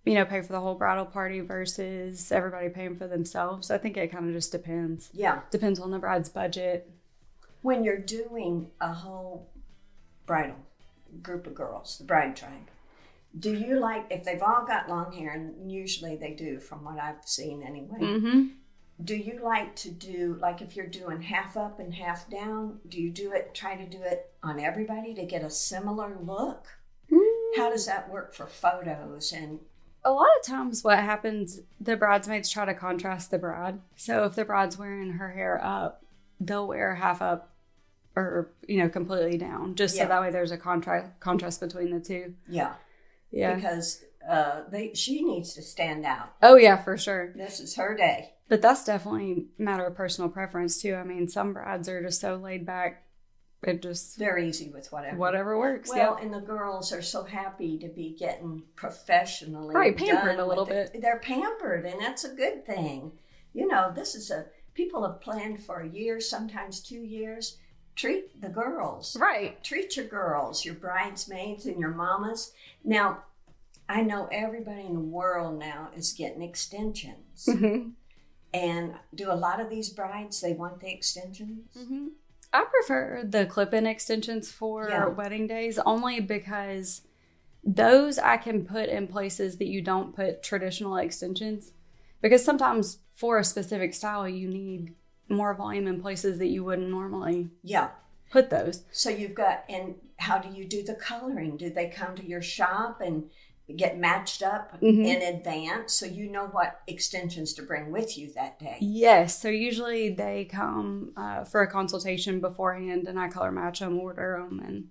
you 0.04 0.14
know, 0.14 0.24
pay 0.24 0.42
for 0.42 0.52
the 0.52 0.60
whole 0.60 0.74
bridal 0.74 1.06
party 1.06 1.40
versus 1.40 2.30
everybody 2.30 2.68
paying 2.68 2.96
for 2.96 3.06
themselves. 3.06 3.70
I 3.70 3.78
think 3.78 3.96
it 3.96 4.12
kind 4.12 4.26
of 4.26 4.34
just 4.34 4.52
depends. 4.52 5.08
Yeah. 5.14 5.40
Depends 5.50 5.80
on 5.80 5.90
the 5.90 5.98
bride's 5.98 6.28
budget. 6.28 6.90
When 7.62 7.84
you're 7.84 7.96
doing 7.98 8.68
a 8.80 8.92
whole 8.92 9.48
bridal 10.26 10.56
group 11.22 11.46
of 11.46 11.54
girls, 11.54 11.96
the 11.96 12.04
bride 12.04 12.36
tribe, 12.36 12.70
do 13.38 13.52
you 13.52 13.80
like 13.80 14.06
if 14.10 14.24
they've 14.24 14.42
all 14.42 14.64
got 14.66 14.88
long 14.88 15.12
hair, 15.12 15.32
and 15.32 15.70
usually 15.70 16.16
they 16.16 16.32
do, 16.32 16.60
from 16.60 16.84
what 16.84 16.98
I've 16.98 17.24
seen 17.26 17.62
anyway. 17.62 17.98
Mm-hmm. 18.00 18.42
do 19.04 19.16
you 19.16 19.40
like 19.42 19.74
to 19.76 19.90
do 19.90 20.36
like 20.40 20.62
if 20.62 20.76
you're 20.76 20.86
doing 20.86 21.20
half 21.22 21.56
up 21.56 21.80
and 21.80 21.94
half 21.94 22.30
down 22.30 22.78
do 22.88 23.00
you 23.02 23.10
do 23.10 23.32
it 23.32 23.52
try 23.52 23.74
to 23.74 23.84
do 23.84 24.00
it 24.02 24.30
on 24.42 24.60
everybody 24.60 25.12
to 25.14 25.24
get 25.24 25.42
a 25.42 25.50
similar 25.50 26.16
look 26.22 26.66
Mm, 27.12 27.56
How 27.56 27.68
does 27.70 27.86
that 27.86 28.08
work 28.10 28.32
for 28.34 28.46
photos 28.46 29.32
and 29.32 29.58
a 30.04 30.12
lot 30.12 30.28
of 30.40 30.46
times 30.46 30.84
what 30.84 30.98
happens 31.00 31.60
the 31.80 31.96
bridesmaids 31.96 32.48
try 32.50 32.64
to 32.64 32.72
contrast 32.74 33.30
the 33.32 33.38
bride 33.38 33.80
so 33.96 34.24
if 34.24 34.34
the 34.36 34.44
bride's 34.44 34.78
wearing 34.78 35.10
her 35.12 35.30
hair 35.32 35.60
up 35.62 36.04
they'll 36.40 36.66
wear 36.68 36.94
half 36.94 37.20
up 37.20 37.50
or 38.16 38.50
you 38.68 38.78
know 38.78 38.88
completely 38.88 39.36
down 39.36 39.74
just 39.74 39.96
Yeah. 39.96 40.04
so 40.04 40.08
that 40.10 40.20
way 40.22 40.30
there's 40.30 40.52
a 40.52 40.56
contrast 40.58 41.08
contrast 41.20 41.60
between 41.60 41.90
the 41.90 42.00
two 42.00 42.34
yeah, 42.48 42.74
yeah 43.34 43.54
because 43.54 44.04
uh, 44.28 44.62
they 44.70 44.94
she 44.94 45.22
needs 45.22 45.52
to 45.54 45.62
stand 45.62 46.04
out. 46.06 46.32
oh 46.42 46.56
yeah 46.56 46.76
for 46.76 46.96
sure 46.96 47.32
This 47.36 47.60
is 47.60 47.76
her 47.76 47.94
day. 47.94 48.32
but 48.48 48.62
that's 48.62 48.84
definitely 48.84 49.46
a 49.58 49.62
matter 49.62 49.84
of 49.86 49.94
personal 49.94 50.30
preference 50.30 50.80
too 50.80 50.94
i 50.94 51.02
mean 51.04 51.28
some 51.28 51.52
brides 51.52 51.88
are 51.88 52.02
just 52.02 52.20
so 52.20 52.36
laid 52.36 52.64
back 52.64 53.02
it 53.62 53.80
just 53.82 54.18
They're 54.18 54.38
easy 54.38 54.68
with 54.70 54.92
whatever. 54.92 55.16
whatever 55.16 55.58
works 55.58 55.88
Well, 55.90 56.16
yeah 56.18 56.24
and 56.24 56.32
the 56.32 56.40
girls 56.40 56.92
are 56.92 57.02
so 57.02 57.24
happy 57.24 57.78
to 57.78 57.88
be 57.88 58.14
getting 58.18 58.62
professionally 58.76 59.74
Right, 59.74 59.96
pampered 59.96 60.38
a 60.38 60.44
little 60.46 60.66
bit. 60.66 61.00
They're 61.00 61.18
pampered, 61.18 61.84
and 61.86 62.00
that's 62.00 62.24
a 62.24 62.34
good 62.34 62.64
thing. 62.66 63.12
You 63.54 63.66
know, 63.66 63.90
this 63.94 64.14
is 64.14 64.30
a 64.30 64.46
people 64.74 65.02
have 65.06 65.20
planned 65.20 65.62
for 65.62 65.80
a 65.80 65.88
year, 65.88 66.20
sometimes 66.20 66.80
two 66.80 67.00
years. 67.00 67.56
Treat 67.96 68.40
the 68.40 68.48
girls. 68.48 69.16
right 69.20 69.62
Treat 69.62 69.96
your 69.96 70.06
girls, 70.06 70.64
your 70.64 70.74
bridesmaids, 70.74 71.66
and 71.66 71.78
your 71.78 71.90
mamas. 71.90 72.52
Now, 72.82 73.24
I 73.88 74.02
know 74.02 74.28
everybody 74.32 74.82
in 74.82 74.94
the 74.94 75.00
world 75.00 75.58
now 75.58 75.90
is 75.96 76.12
getting 76.12 76.42
extensions, 76.42 77.46
hmm 77.46 77.90
and 78.52 78.94
do 79.12 79.32
a 79.32 79.34
lot 79.34 79.58
of 79.58 79.68
these 79.68 79.90
brides 79.90 80.40
they 80.40 80.52
want 80.52 80.78
the 80.80 80.88
extensions? 80.92 81.76
hmm 81.76 82.08
I 82.52 82.64
prefer 82.70 83.24
the 83.24 83.46
clip-in 83.46 83.84
extensions 83.86 84.52
for 84.52 84.88
Yeah. 84.88 85.06
wedding 85.08 85.48
days 85.48 85.78
only 85.84 86.20
because 86.20 87.02
those 87.64 88.16
I 88.18 88.36
can 88.36 88.64
put 88.64 88.88
in 88.88 89.08
places 89.08 89.56
that 89.56 89.66
you 89.66 89.82
don't 89.82 90.14
put 90.14 90.42
traditional 90.42 90.96
extensions. 90.96 91.72
Because 92.20 92.44
sometimes 92.44 92.98
for 93.14 93.38
a 93.38 93.44
specific 93.44 93.92
style, 93.92 94.28
you 94.28 94.48
need 94.48 94.94
more 95.28 95.54
volume 95.54 95.86
in 95.86 96.00
places 96.00 96.38
that 96.38 96.48
you 96.48 96.64
wouldn't 96.64 96.88
normally 96.90 97.50
Yeah. 97.62 97.90
put 98.30 98.50
those. 98.50 98.84
So 98.92 99.10
you've 99.10 99.34
got, 99.34 99.64
and 99.68 99.94
how 100.18 100.38
do 100.38 100.48
you 100.56 100.64
do 100.66 100.82
the 100.82 100.94
coloring? 100.94 101.56
Do 101.56 101.70
they 101.70 101.88
come 101.88 102.14
to 102.16 102.26
your 102.26 102.42
shop 102.42 103.00
and 103.00 103.30
get 103.76 103.98
matched 103.98 104.42
up 104.42 104.78
Mhm. 104.82 105.06
in 105.06 105.22
advance 105.22 105.94
so 105.94 106.04
you 106.04 106.30
know 106.30 106.46
what 106.46 106.82
extensions 106.86 107.54
to 107.54 107.62
bring 107.62 107.90
with 107.90 108.18
you 108.18 108.30
that 108.34 108.58
day? 108.58 108.76
Yes, 108.80 109.40
so 109.40 109.48
usually 109.48 110.10
they 110.10 110.44
come 110.44 111.12
uh, 111.16 111.44
for 111.44 111.62
a 111.62 111.70
consultation 111.70 112.40
beforehand, 112.40 113.08
and 113.08 113.18
I 113.18 113.28
color 113.28 113.50
match 113.50 113.80
them, 113.80 113.98
order 113.98 114.44
them, 114.46 114.60
and 114.60 114.90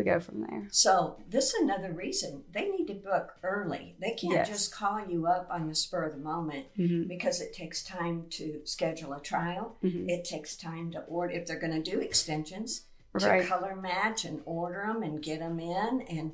we 0.00 0.10
go 0.10 0.18
from 0.20 0.40
there. 0.40 0.66
So 0.70 1.16
this 1.28 1.52
is 1.52 1.60
another 1.62 1.92
reason 1.92 2.42
they 2.52 2.68
need 2.70 2.86
to 2.86 2.94
book 2.94 3.34
early. 3.42 3.96
They 4.00 4.12
can't 4.12 4.32
Yes. 4.32 4.48
just 4.48 4.74
call 4.74 5.04
you 5.06 5.26
up 5.26 5.46
on 5.50 5.68
the 5.68 5.74
spur 5.74 6.04
of 6.04 6.12
the 6.12 6.18
moment 6.18 6.66
hmm 6.76 7.02
because 7.06 7.40
it 7.40 7.52
takes 7.52 7.82
time 7.84 8.26
to 8.30 8.60
schedule 8.64 9.12
a 9.12 9.20
trial. 9.20 9.76
hmm 9.82 10.08
It 10.08 10.24
takes 10.24 10.56
time 10.56 10.90
to 10.92 11.00
order 11.02 11.34
if 11.34 11.46
they're 11.46 11.58
going 11.60 11.82
to 11.82 11.90
do 11.90 12.00
extensions 12.00 12.84
to 13.18 13.44
color 13.44 13.74
match 13.76 14.24
and 14.24 14.40
order 14.46 14.84
them 14.86 15.02
and 15.02 15.22
get 15.22 15.40
them 15.40 15.58
in 15.60 16.02
and 16.08 16.32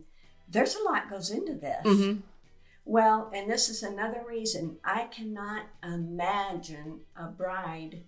there's 0.49 0.77
a 0.77 0.83
lot 0.85 1.11
goes 1.11 1.31
into 1.31 1.55
this. 1.55 1.83
hmm 1.85 2.19
Well, 2.85 3.31
and 3.35 3.51
this 3.51 3.69
is 3.69 3.83
another 3.83 4.23
reason 4.29 4.77
I 4.85 5.05
cannot 5.05 5.65
imagine 5.83 7.01
a 7.17 7.27
bride 7.27 8.03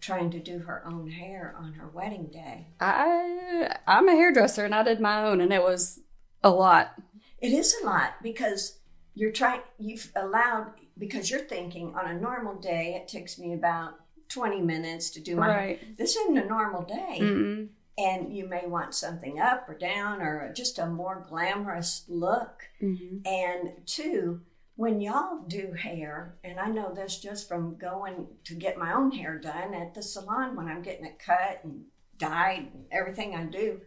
trying 0.00 0.30
to 0.30 0.40
do 0.40 0.60
her 0.60 0.82
own 0.86 1.10
hair 1.10 1.54
on 1.58 1.74
her 1.74 1.88
wedding 1.88 2.28
day. 2.32 2.68
I 2.80 3.76
I'm 3.86 4.08
a 4.08 4.12
hairdresser, 4.12 4.64
and 4.64 4.74
I 4.74 4.82
did 4.82 5.00
my 5.00 5.24
own, 5.24 5.40
and 5.40 5.52
it 5.52 5.62
was 5.62 6.00
a 6.42 6.50
lot. 6.50 6.94
It 7.40 7.52
is 7.52 7.74
a 7.82 7.86
lot 7.86 8.14
because 8.22 8.78
you're 9.14 9.32
trying, 9.32 9.60
you've 9.78 10.10
allowed, 10.16 10.72
because 10.98 11.30
you're 11.30 11.40
thinking 11.40 11.94
on 11.94 12.06
a 12.10 12.18
normal 12.18 12.54
day, 12.56 13.00
it 13.00 13.08
takes 13.08 13.38
me 13.38 13.54
about 13.54 13.94
20 14.28 14.60
minutes 14.60 15.10
to 15.10 15.20
do 15.20 15.36
my 15.36 15.46
hair. 15.46 15.56
Right. 15.56 15.98
This 15.98 16.16
isn't 16.16 16.38
a 16.38 16.46
normal 16.46 16.82
day. 16.82 17.18
Mm-mm. 17.20 17.68
And 17.98 18.34
you 18.34 18.48
may 18.48 18.66
want 18.66 18.94
something 18.94 19.38
up 19.38 19.68
or 19.68 19.76
down 19.76 20.22
or 20.22 20.52
just 20.54 20.78
a 20.78 20.86
more 20.86 21.24
glamorous 21.28 22.04
look. 22.08 22.62
hmm 22.78 23.18
And 23.26 23.72
two, 23.84 24.40
when 24.80 24.98
y'all 24.98 25.42
do 25.46 25.74
hair, 25.74 26.36
and 26.42 26.58
I 26.58 26.68
know 26.68 26.90
this 26.90 27.18
just 27.18 27.46
from 27.46 27.76
going 27.76 28.28
to 28.44 28.54
get 28.54 28.78
my 28.78 28.94
own 28.94 29.12
hair 29.12 29.38
done 29.38 29.74
at 29.74 29.92
the 29.92 30.02
salon 30.02 30.56
when 30.56 30.68
I'm 30.68 30.80
getting 30.80 31.04
it 31.04 31.18
cut 31.18 31.60
and 31.62 31.84
dyed 32.16 32.68
and 32.72 32.86
everything 32.90 33.34
I 33.34 33.44
do, 33.44 33.82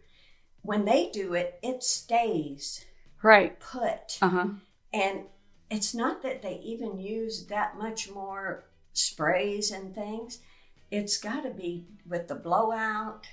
when 0.62 0.86
they 0.86 1.10
do 1.10 1.34
it, 1.34 1.58
it 1.64 1.82
stays 1.82 2.86
Right. 3.24 3.60
put. 3.60 4.20
Uh 4.22 4.30
huh. 4.30 4.48
And 4.94 5.22
it's 5.72 5.96
not 5.96 6.22
that 6.22 6.44
they 6.44 6.60
even 6.64 7.00
use 7.00 7.48
that 7.48 7.76
much 7.76 8.12
more 8.12 8.66
sprays 8.94 9.72
and 9.72 9.96
things. 9.96 10.42
It's 10.92 11.18
got 11.18 11.42
to 11.42 11.50
be 11.50 11.88
with 12.08 12.28
the 12.28 12.36
blowout 12.36 13.26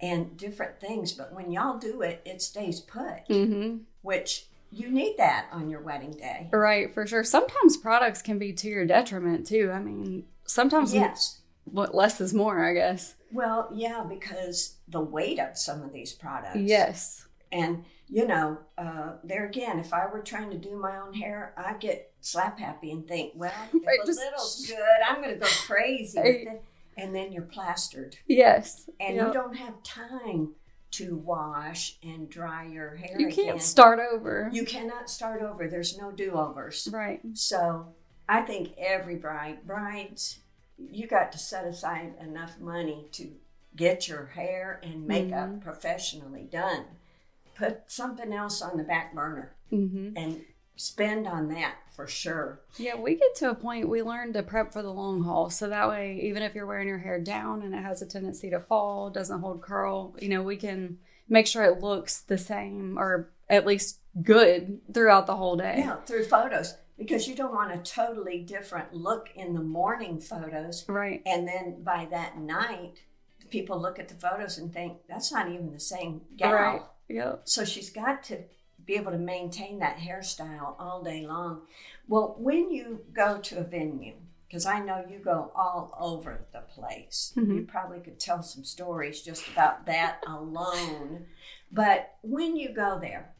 and 0.00 0.36
different 0.36 0.80
things. 0.80 1.12
But 1.12 1.32
when 1.32 1.52
y'all 1.52 1.78
do 1.78 2.02
it, 2.02 2.22
it 2.24 2.42
stays 2.42 2.80
put, 2.80 3.28
mm-hmm. 3.28 3.84
which 4.02 4.48
you 4.70 4.90
need 4.90 5.16
that 5.18 5.46
on 5.52 5.70
your 5.70 5.80
wedding 5.80 6.12
day. 6.12 6.48
Right, 6.52 6.92
for 6.92 7.06
sure. 7.06 7.24
Sometimes 7.24 7.76
products 7.76 8.22
can 8.22 8.38
be 8.38 8.52
to 8.54 8.68
your 8.68 8.86
detriment 8.86 9.46
too. 9.46 9.70
I 9.72 9.78
mean, 9.80 10.24
sometimes 10.44 10.94
Yes. 10.94 11.40
what 11.64 11.94
less 11.94 12.20
is 12.20 12.34
more, 12.34 12.64
I 12.64 12.74
guess. 12.74 13.14
Well, 13.32 13.70
yeah, 13.74 14.04
because 14.08 14.76
the 14.88 15.00
weight 15.00 15.38
of 15.38 15.56
some 15.56 15.82
of 15.82 15.92
these 15.92 16.12
products. 16.12 16.56
Yes. 16.56 17.26
And, 17.52 17.84
you 18.08 18.26
know, 18.26 18.58
uh, 18.76 19.12
there 19.24 19.46
again, 19.46 19.78
if 19.78 19.92
I 19.94 20.06
were 20.06 20.20
trying 20.20 20.50
to 20.50 20.58
do 20.58 20.76
my 20.76 20.98
own 20.98 21.14
hair, 21.14 21.54
I'd 21.56 21.80
get 21.80 22.12
slap 22.20 22.58
happy 22.58 22.90
and 22.90 23.06
think, 23.06 23.32
well, 23.36 23.52
if 23.72 23.86
Right, 23.86 23.98
a 24.02 24.06
just- 24.06 24.18
little's 24.18 24.66
good, 24.66 24.78
I'm 25.08 25.22
going 25.22 25.34
to 25.34 25.40
go 25.40 25.46
crazy. 25.66 26.46
And 26.96 27.14
then 27.14 27.32
you're 27.32 27.42
plastered. 27.44 28.16
Yes. 28.26 28.90
And 28.98 29.16
Yep. 29.16 29.26
you 29.28 29.32
don't 29.32 29.56
have 29.56 29.82
time 29.82 30.54
to 30.98 31.16
wash 31.16 31.96
and 32.02 32.28
dry 32.30 32.66
your 32.66 32.96
hair 32.96 33.18
You 33.18 33.28
can't 33.28 33.60
start 33.62 33.98
over. 34.12 34.48
You 34.52 34.64
cannot 34.64 35.10
start 35.10 35.42
over. 35.42 35.66
There's 35.68 35.98
no 35.98 36.10
do-overs. 36.12 36.88
right. 36.92 37.20
So 37.34 37.86
I 38.28 38.42
think 38.42 38.74
every 38.78 39.16
bride, 39.16 39.66
brides, 39.66 40.38
you 40.78 41.06
got 41.06 41.32
to 41.32 41.38
set 41.38 41.64
aside 41.66 42.14
enough 42.20 42.58
money 42.60 43.08
to 43.12 43.30
get 43.76 44.06
your 44.08 44.26
hair 44.26 44.80
and 44.82 45.06
makeup 45.06 45.48
Mm-hmm. 45.48 45.58
professionally 45.60 46.48
done. 46.50 46.84
Put 47.56 47.90
something 47.90 48.32
else 48.32 48.62
on 48.62 48.76
the 48.76 48.84
back 48.84 49.14
burner 49.14 49.52
hmm 49.70 50.10
and 50.16 50.42
spend 50.78 51.26
on 51.26 51.48
that 51.48 51.74
for 51.90 52.06
sure. 52.06 52.60
Yeah, 52.78 52.94
we 52.96 53.16
get 53.16 53.34
to 53.36 53.50
a 53.50 53.54
point 53.54 53.88
we 53.88 54.02
learn 54.02 54.32
to 54.32 54.42
prep 54.42 54.72
for 54.72 54.80
the 54.82 54.92
long 54.92 55.22
haul. 55.24 55.50
So 55.50 55.68
that 55.68 55.88
way, 55.88 56.20
even 56.22 56.42
if 56.42 56.54
you're 56.54 56.66
wearing 56.66 56.88
your 56.88 56.98
hair 56.98 57.20
down 57.20 57.62
and 57.62 57.74
it 57.74 57.82
has 57.82 58.00
a 58.00 58.06
tendency 58.06 58.48
to 58.50 58.60
fall, 58.60 59.10
doesn't 59.10 59.40
hold 59.40 59.60
curl, 59.60 60.14
you 60.20 60.28
know, 60.28 60.42
we 60.42 60.56
can 60.56 60.98
make 61.28 61.46
sure 61.46 61.64
it 61.64 61.80
looks 61.80 62.20
the 62.20 62.38
same 62.38 62.96
or 62.96 63.30
at 63.50 63.66
least 63.66 63.98
good 64.22 64.80
throughout 64.94 65.26
the 65.26 65.36
whole 65.36 65.56
day. 65.56 65.76
Yeah, 65.78 65.96
through 66.06 66.24
photos 66.24 66.76
because 66.96 67.28
you 67.28 67.34
don't 67.34 67.54
want 67.54 67.72
a 67.74 67.78
totally 67.78 68.40
different 68.42 68.92
look 68.94 69.30
in 69.34 69.54
the 69.54 69.62
morning 69.62 70.20
photos 70.20 70.84
Right. 70.88 71.22
and 71.26 71.46
then 71.46 71.82
by 71.82 72.06
that 72.10 72.38
night 72.38 73.02
people 73.50 73.80
look 73.80 73.98
at 73.98 74.08
the 74.08 74.14
photos 74.14 74.58
and 74.58 74.72
think 74.72 74.98
that's 75.08 75.32
not 75.32 75.48
even 75.48 75.72
the 75.72 75.80
same 75.80 76.22
gal. 76.36 76.52
Right. 76.52 76.82
Yep. 77.08 77.42
So 77.44 77.64
she's 77.64 77.90
got 77.90 78.22
to 78.24 78.38
be 78.88 78.96
able 78.96 79.12
to 79.12 79.18
maintain 79.18 79.78
that 79.78 79.98
hairstyle 79.98 80.74
all 80.78 81.02
day 81.02 81.26
long. 81.26 81.60
Well, 82.08 82.34
when 82.38 82.70
you 82.72 83.04
go 83.12 83.36
to 83.38 83.58
a 83.58 83.62
venue, 83.62 84.14
because 84.48 84.64
I 84.64 84.80
know 84.80 85.04
you 85.06 85.18
go 85.18 85.52
all 85.54 85.94
over 86.00 86.46
the 86.52 86.60
place, 86.62 87.34
Mhm. 87.36 87.54
you 87.54 87.62
probably 87.66 88.00
could 88.00 88.18
tell 88.18 88.42
some 88.42 88.64
stories 88.64 89.20
just 89.20 89.46
about 89.46 89.84
that 89.84 90.22
alone. 90.26 91.26
But 91.70 92.16
when 92.22 92.56
you 92.56 92.70
go 92.70 92.98
there, 92.98 93.34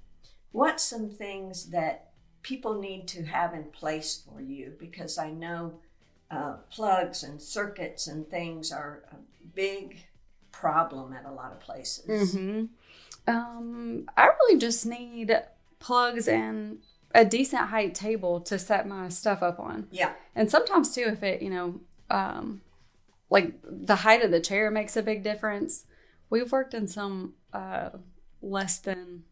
what's 0.52 0.84
some 0.84 1.08
things 1.08 1.70
that 1.70 2.10
people 2.42 2.74
need 2.78 3.08
to 3.08 3.24
have 3.24 3.54
in 3.54 3.64
place 3.70 4.20
for 4.20 4.42
you? 4.42 4.76
Because 4.78 5.16
I 5.16 5.30
know 5.30 5.80
uh, 6.30 6.56
plugs 6.68 7.22
and 7.22 7.40
circuits 7.40 8.06
and 8.06 8.28
things 8.28 8.70
are 8.70 9.02
a 9.10 9.16
big 9.54 10.04
problem 10.52 11.14
at 11.14 11.24
a 11.24 11.32
lot 11.32 11.52
of 11.52 11.60
places. 11.60 12.34
hmm 12.34 12.66
Um, 13.28 14.08
I 14.16 14.26
really 14.26 14.58
just 14.58 14.86
need 14.86 15.38
plugs 15.78 16.26
and 16.26 16.78
a 17.14 17.24
decent 17.24 17.68
height 17.68 17.94
table 17.94 18.40
to 18.40 18.58
set 18.58 18.88
my 18.88 19.08
stuff 19.08 19.42
up 19.42 19.60
on. 19.60 19.86
Yeah. 19.90 20.12
And 20.34 20.50
sometimes 20.50 20.94
too, 20.94 21.04
if 21.06 21.22
it, 21.22 21.42
you 21.42 21.50
know, 21.50 21.80
um, 22.10 22.62
like 23.30 23.54
the 23.62 23.96
height 23.96 24.24
of 24.24 24.30
the 24.30 24.40
chair 24.40 24.70
makes 24.70 24.96
a 24.96 25.02
big 25.02 25.22
difference. 25.22 25.84
We've 26.30 26.50
worked 26.50 26.74
in 26.74 26.86
some 26.86 27.34
uh, 27.52 27.90
less 28.42 28.78
than 28.78 29.24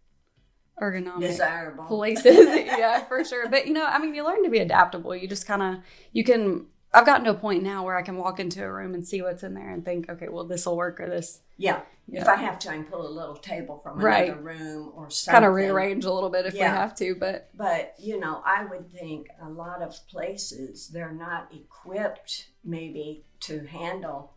ergonomic 0.81 1.21
Desirable. 1.21 1.85
places, 1.85 2.47
yeah, 2.57 3.05
for 3.05 3.25
sure. 3.25 3.49
But 3.49 3.67
you 3.67 3.73
know, 3.73 3.85
I 3.85 3.99
mean, 3.99 4.15
you 4.15 4.25
learn 4.25 4.45
to 4.45 4.51
be 4.51 4.59
adaptable. 4.59 5.15
You 5.17 5.29
just 5.29 5.47
kind 5.47 5.63
of 5.63 5.83
you 6.13 6.25
can. 6.25 6.67
I've 6.97 7.05
gotten 7.05 7.25
to 7.27 7.33
a 7.33 7.35
point 7.35 7.63
now 7.63 7.85
where 7.85 7.95
I 7.95 8.01
can 8.01 8.17
walk 8.17 8.41
into 8.41 8.65
a 8.65 8.73
room 8.73 8.95
and 8.95 9.07
see 9.07 9.21
what's 9.21 9.43
in 9.43 9.53
there 9.53 9.69
and 9.71 9.85
think, 9.85 10.09
okay, 10.09 10.31
well, 10.31 10.45
this 10.45 10.65
will 10.65 10.79
work 10.79 10.99
or 10.99 11.11
this. 11.11 11.41
Yeah. 11.59 11.83
Yeah. 12.09 12.23
If 12.23 12.29
I 12.29 12.37
have 12.37 12.59
to, 12.61 12.71
I 12.71 12.73
can 12.77 12.85
pull 12.85 13.07
a 13.07 13.11
little 13.11 13.37
table 13.37 13.81
from 13.83 13.99
Right. 13.99 14.29
another 14.29 14.41
room 14.41 14.93
or 14.97 15.11
something. 15.11 15.35
Kind 15.43 15.45
of 15.45 15.55
rearrange 15.55 16.07
a 16.07 16.13
little 16.13 16.31
bit 16.31 16.47
if 16.47 16.55
Yeah. 16.55 16.73
we 16.73 16.79
have 16.79 16.95
to, 16.95 17.15
but 17.17 17.51
But, 17.55 17.97
you 17.99 18.19
know, 18.19 18.41
I 18.47 18.65
would 18.65 18.91
think 18.91 19.29
a 19.43 19.49
lot 19.51 19.83
of 19.83 19.95
places, 20.09 20.89
they're 20.89 21.13
not 21.13 21.53
equipped 21.55 22.49
maybe 22.65 23.27
to 23.41 23.67
handle 23.67 24.33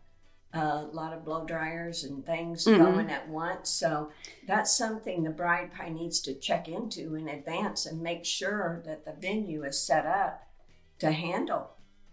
a 0.52 0.82
lot 0.82 1.14
of 1.14 1.24
blow 1.24 1.46
dryers 1.46 2.04
and 2.04 2.26
things 2.26 2.66
Mhm. 2.66 2.76
going 2.78 3.10
at 3.10 3.26
once. 3.28 3.70
So 3.70 4.10
that's 4.46 4.76
something 4.76 5.22
the 5.22 5.30
bride 5.30 5.72
probably 5.72 5.94
needs 5.94 6.20
to 6.22 6.34
check 6.34 6.68
into 6.68 7.14
in 7.14 7.26
advance 7.26 7.86
and 7.86 8.02
make 8.02 8.26
sure 8.26 8.82
that 8.84 9.06
the 9.06 9.12
venue 9.12 9.64
is 9.64 9.78
set 9.82 10.04
up 10.04 10.42
to 10.98 11.12
handle 11.12 11.70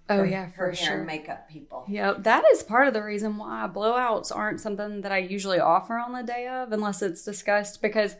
oh 0.10 0.24
yeah, 0.24 0.50
for 0.52 0.72
hair 0.72 0.76
sure. 0.76 1.04
makeup 1.04 1.50
people. 1.50 1.86
Yeah, 1.88 2.14
that 2.20 2.44
is 2.54 2.64
part 2.64 2.88
of 2.88 2.94
the 2.94 3.04
reason 3.04 3.38
why 3.38 3.70
blowouts 3.74 4.36
aren't 4.36 4.62
something 4.62 5.02
that 5.02 5.12
I 5.12 5.20
usually 5.20 5.60
offer 5.60 5.98
on 5.98 6.14
the 6.14 6.24
day 6.24 6.48
of 6.48 6.72
unless 6.72 7.02
it's 7.02 7.24
discussed 7.24 7.82
because 7.82 8.16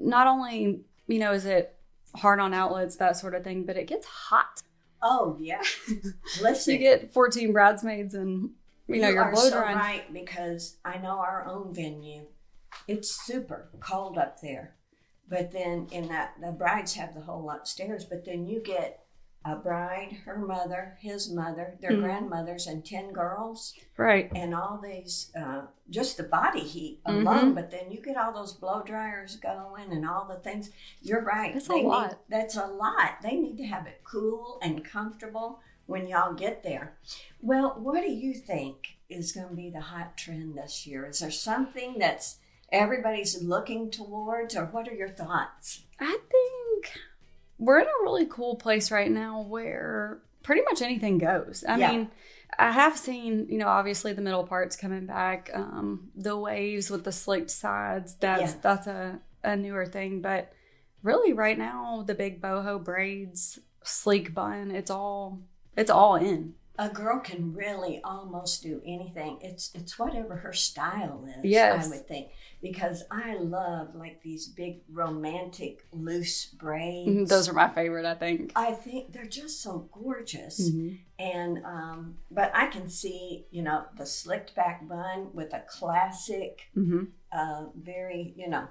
not 0.00 0.26
only, 0.26 0.80
you 1.06 1.18
know, 1.18 1.32
is 1.32 1.44
it 1.44 1.76
hard 2.14 2.40
on 2.40 2.54
outlets, 2.54 2.96
that 2.96 3.16
sort 3.16 3.34
of 3.34 3.44
thing, 3.44 3.64
but 3.64 3.76
it 3.76 3.86
gets 3.86 4.06
hot. 4.06 4.62
Oh, 5.02 5.36
yeah. 5.40 5.62
Listen. 6.42 6.74
You 6.74 6.78
get 6.78 7.12
14 7.12 7.52
bridesmaids 7.52 8.14
and, 8.14 8.50
you 8.88 9.00
know, 9.00 9.08
you 9.08 9.14
your 9.14 9.24
are 9.24 9.32
blow 9.32 9.48
so 9.48 9.58
drying. 9.58 9.76
right 9.76 10.12
because 10.12 10.76
I 10.84 10.98
know 10.98 11.18
our 11.18 11.46
own 11.46 11.74
venue. 11.74 12.26
It's 12.88 13.10
super 13.10 13.70
cold 13.80 14.18
up 14.18 14.40
there, 14.40 14.74
but 15.28 15.52
then 15.52 15.88
in 15.92 16.08
that 16.08 16.34
the 16.40 16.52
brides 16.52 16.94
have 16.94 17.14
the 17.14 17.20
whole 17.20 17.48
upstairs. 17.50 18.04
But 18.04 18.24
then 18.24 18.46
you 18.46 18.60
get 18.60 19.05
a 19.46 19.54
bride, 19.56 20.16
her 20.24 20.36
mother, 20.38 20.96
his 21.00 21.30
mother, 21.30 21.76
their 21.80 21.92
Mhm. 21.92 22.02
grandmothers, 22.02 22.66
and 22.66 22.84
ten 22.84 23.12
girls, 23.12 23.74
Right. 23.96 24.30
and 24.34 24.54
all 24.54 24.78
these 24.78 25.30
uh, 25.36 25.66
just 25.88 26.16
the 26.16 26.24
body 26.24 26.60
heat 26.60 27.00
alone. 27.06 27.54
But 27.54 27.70
then 27.70 27.90
you 27.92 28.00
get 28.02 28.16
all 28.16 28.32
those 28.32 28.52
blow 28.52 28.82
dryers 28.82 29.36
going 29.36 29.92
and 29.92 30.08
all 30.08 30.24
the 30.26 30.40
things. 30.40 30.70
You're 31.00 31.22
right. 31.22 31.52
That's 31.54 31.66
a 31.66 31.68
They 31.68 31.82
need- 31.82 31.86
lot. 31.86 32.18
that's 32.28 32.56
a 32.56 32.66
lot. 32.66 33.22
They 33.22 33.36
need 33.36 33.56
to 33.58 33.66
have 33.66 33.86
it 33.86 34.00
cool 34.04 34.58
and 34.62 34.84
comfortable 34.84 35.60
when 35.86 36.08
y'all 36.08 36.34
get 36.34 36.64
there. 36.64 36.96
Well, 37.40 37.76
what 37.78 38.00
do 38.02 38.10
you 38.10 38.34
think 38.34 38.98
is 39.08 39.30
going 39.30 39.48
to 39.50 39.54
be 39.54 39.70
the 39.70 39.80
hot 39.80 40.16
trend 40.16 40.58
this 40.58 40.84
year? 40.88 41.06
Is 41.06 41.20
there 41.20 41.30
something 41.30 41.98
that's 42.00 42.38
everybody's 42.72 43.40
looking 43.44 43.92
towards, 43.92 44.56
or 44.56 44.64
what 44.66 44.88
are 44.88 44.94
your 44.94 45.08
thoughts? 45.10 45.84
I 46.00 46.18
think 46.28 46.92
we're 47.58 47.80
in 47.80 47.86
a 47.86 48.02
really 48.02 48.26
cool 48.26 48.56
place 48.56 48.90
right 48.90 49.10
now 49.10 49.40
where 49.42 50.20
pretty 50.42 50.62
much 50.62 50.82
anything 50.82 51.18
goes. 51.18 51.64
I 51.68 51.76
Yeah. 51.78 51.90
mean, 51.92 52.10
I 52.58 52.70
have 52.70 52.96
seen, 52.96 53.46
you 53.50 53.58
know, 53.58 53.66
obviously 53.68 54.12
the 54.12 54.22
middle 54.22 54.44
parts 54.46 54.76
coming 54.76 55.06
back, 55.06 55.50
um, 55.54 56.10
the 56.14 56.36
waves 56.36 56.90
with 56.90 57.04
the 57.04 57.12
slicked 57.12 57.50
sides. 57.50 58.14
That's 58.16 58.52
Yeah. 58.54 58.58
that's 58.62 58.86
a, 58.86 59.20
a 59.42 59.56
newer 59.56 59.86
thing, 59.86 60.20
but 60.22 60.52
really 61.02 61.32
right 61.32 61.58
now 61.58 62.04
the 62.06 62.14
big 62.14 62.40
boho 62.40 62.82
braids, 62.82 63.58
sleek 63.84 64.32
bun, 64.34 64.70
it's 64.70 64.90
all 64.90 65.40
it's 65.76 65.90
all 65.90 66.16
in. 66.16 66.54
A 66.78 66.88
girl 66.90 67.20
can 67.20 67.54
really 67.54 68.00
almost 68.04 68.62
do 68.62 68.82
anything. 68.84 69.38
It's 69.40 69.70
it's 69.74 69.98
whatever 69.98 70.36
her 70.36 70.52
style 70.52 71.24
is. 71.26 71.44
Yes. 71.50 71.86
I 71.86 71.88
would 71.88 72.06
think 72.06 72.28
because 72.60 73.04
I 73.10 73.36
love 73.36 73.94
like 73.94 74.22
these 74.22 74.46
big 74.48 74.80
romantic 74.92 75.86
loose 75.92 76.44
braids. 76.46 77.08
Mhm, 77.08 77.28
Those 77.28 77.48
are 77.48 77.52
my 77.54 77.68
favorite, 77.68 78.04
I 78.04 78.14
think. 78.14 78.52
I 78.56 78.72
think 78.72 79.12
they're 79.12 79.24
just 79.26 79.62
so 79.62 79.88
gorgeous. 79.92 80.70
Mhm. 80.70 80.98
And 81.18 81.64
um, 81.64 82.18
but 82.30 82.50
I 82.54 82.66
can 82.66 82.88
see, 82.88 83.46
you 83.50 83.62
know, 83.62 83.84
the 83.96 84.04
slicked 84.06 84.54
back 84.54 84.86
bun 84.86 85.30
with 85.32 85.54
a 85.54 85.60
classic, 85.68 86.68
Mhm. 86.76 87.08
uh, 87.32 87.66
very, 87.74 88.34
you 88.36 88.48
know, 88.48 88.68